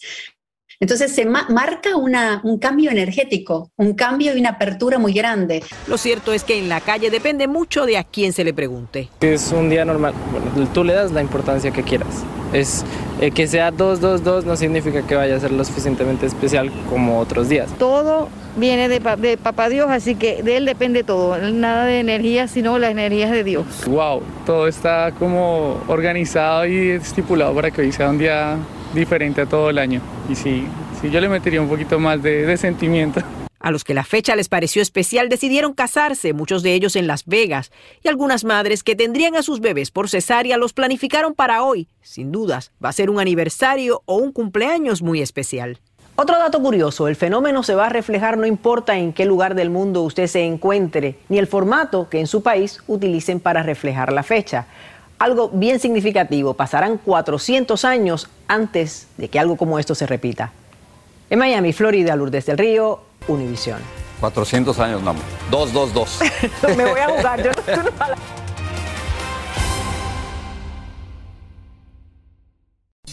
Entonces 0.80 1.14
se 1.14 1.26
marca 1.26 1.96
un 1.96 2.60
cambio 2.60 2.92
energético, 2.92 3.72
un 3.78 3.94
cambio 3.94 4.36
y 4.36 4.40
una 4.40 4.50
apertura 4.50 5.00
muy 5.00 5.14
grande. 5.14 5.64
Lo 5.88 5.98
cierto 5.98 6.34
es 6.34 6.44
que 6.44 6.60
en 6.60 6.70
la 6.70 6.82
calle 6.82 7.10
depende 7.10 7.48
mucho 7.48 7.86
de 7.86 7.98
a 7.98 8.04
quién 8.04 8.34
se 8.34 8.44
le 8.44 8.54
pregunte. 8.54 9.10
Es 9.22 9.52
un 9.52 9.70
día 9.70 9.86
normal, 9.86 10.14
bueno, 10.32 10.70
tú 10.74 10.84
le 10.84 10.94
das 10.94 11.12
la 11.12 11.22
importancia 11.22 11.72
que 11.72 11.84
quieras. 11.84 12.24
Es 12.54 12.84
eh, 13.22 13.32
que 13.32 13.48
sea 13.48 13.72
222 13.72 14.46
no 14.46 14.56
significa 14.56 15.02
que 15.02 15.16
vaya 15.16 15.36
a 15.36 15.40
ser 15.40 15.52
lo 15.52 15.64
suficientemente 15.64 16.26
especial 16.26 16.72
como 16.90 17.20
otros 17.20 17.50
días. 17.50 17.70
Todo 17.80 18.30
viene 18.58 18.88
de, 18.88 19.00
de 19.00 19.38
Papá 19.38 19.70
Dios, 19.70 19.90
así 19.90 20.16
que 20.16 20.44
de 20.44 20.58
él 20.58 20.66
depende 20.66 21.04
todo. 21.04 21.38
Nada 21.52 21.86
de 21.86 22.00
energía, 22.00 22.48
sino 22.48 22.78
las 22.78 22.92
energías 22.92 23.32
de 23.32 23.44
Dios. 23.44 23.66
Wow, 23.88 24.22
todo 24.46 24.68
está 24.68 25.12
como 25.18 25.82
organizado 25.88 26.66
y 26.66 26.92
estipulado 26.92 27.54
para 27.56 27.72
que 27.72 27.82
hoy 27.82 27.92
sea 27.92 28.10
un 28.10 28.18
día 28.18 28.58
diferente 28.94 29.42
a 29.42 29.46
todo 29.46 29.70
el 29.70 29.78
año. 29.78 30.02
Y 30.30 30.36
sí, 30.36 30.66
sí 31.02 31.10
yo 31.10 31.20
le 31.20 31.30
metería 31.30 31.62
un 31.62 31.70
poquito 31.70 32.00
más 32.00 32.22
de, 32.22 32.56
sentimiento. 32.58 33.22
A 33.60 33.72
los 33.72 33.84
que 33.84 33.96
la 33.96 34.04
fecha 34.04 34.36
les 34.36 34.48
pareció 34.48 34.82
especial 34.82 35.28
decidieron 35.28 35.74
casarse, 35.74 36.34
muchos 36.34 36.62
de 36.62 36.74
ellos 36.74 36.96
en 36.96 37.08
Las 37.08 37.26
Vegas, 37.26 37.72
y 38.04 38.08
algunas 38.08 38.44
madres 38.44 38.84
que 38.84 38.96
tendrían 38.96 39.36
a 39.36 39.42
sus 39.42 39.60
bebés 39.60 39.90
por 39.90 40.08
cesárea 40.08 40.58
los 40.58 40.74
planificaron 40.74 41.34
para 41.34 41.64
hoy. 41.64 41.88
Sin 42.02 42.32
dudas, 42.32 42.72
va 42.84 42.90
a 42.90 42.94
ser 42.94 43.10
un 43.10 43.20
aniversario 43.20 44.04
o 44.06 44.18
un 44.18 44.32
cumpleaños 44.32 45.02
muy 45.02 45.22
especial. 45.22 45.80
Otro 46.18 46.38
dato 46.38 46.62
curioso, 46.62 47.10
el 47.10 47.18
fenómeno 47.18 47.62
se 47.62 47.76
va 47.76 47.88
a 47.88 47.90
reflejar 47.90 48.38
no 48.38 48.46
importa 48.46 48.98
en 48.98 49.12
qué 49.12 49.26
lugar 49.26 49.54
del 49.54 49.70
mundo 49.70 50.02
usted 50.04 50.28
se 50.28 50.46
encuentre, 50.46 51.20
ni 51.28 51.40
el 51.40 51.48
formato 51.48 52.08
que 52.08 52.22
en 52.22 52.28
su 52.28 52.42
país 52.42 52.82
utilicen 52.88 53.42
para 53.42 53.64
reflejar 53.64 54.14
la 54.14 54.24
fecha 54.24 54.68
algo 55.20 55.50
bien 55.50 55.80
significativo. 55.80 56.54
Pasarán 56.54 56.98
400 56.98 57.86
años 57.86 58.30
antes 58.48 59.08
de 59.18 59.30
que 59.30 59.40
algo 59.40 59.58
como 59.58 59.80
esto 59.80 59.96
se 59.96 60.06
repita. 60.06 60.52
En 61.30 61.40
Miami, 61.40 61.74
Florida, 61.74 62.16
Lourdes 62.16 62.46
del 62.46 62.58
Río, 62.58 63.02
Univisión. 63.28 63.80
400 64.20 64.80
años, 64.80 65.02
no. 65.02 65.16
222. 65.52 66.20
Me 66.78 66.86
voy 66.86 67.00
a 67.00 67.10
jugar. 67.10 67.44
Yo 67.44 67.52
no, 67.52 67.90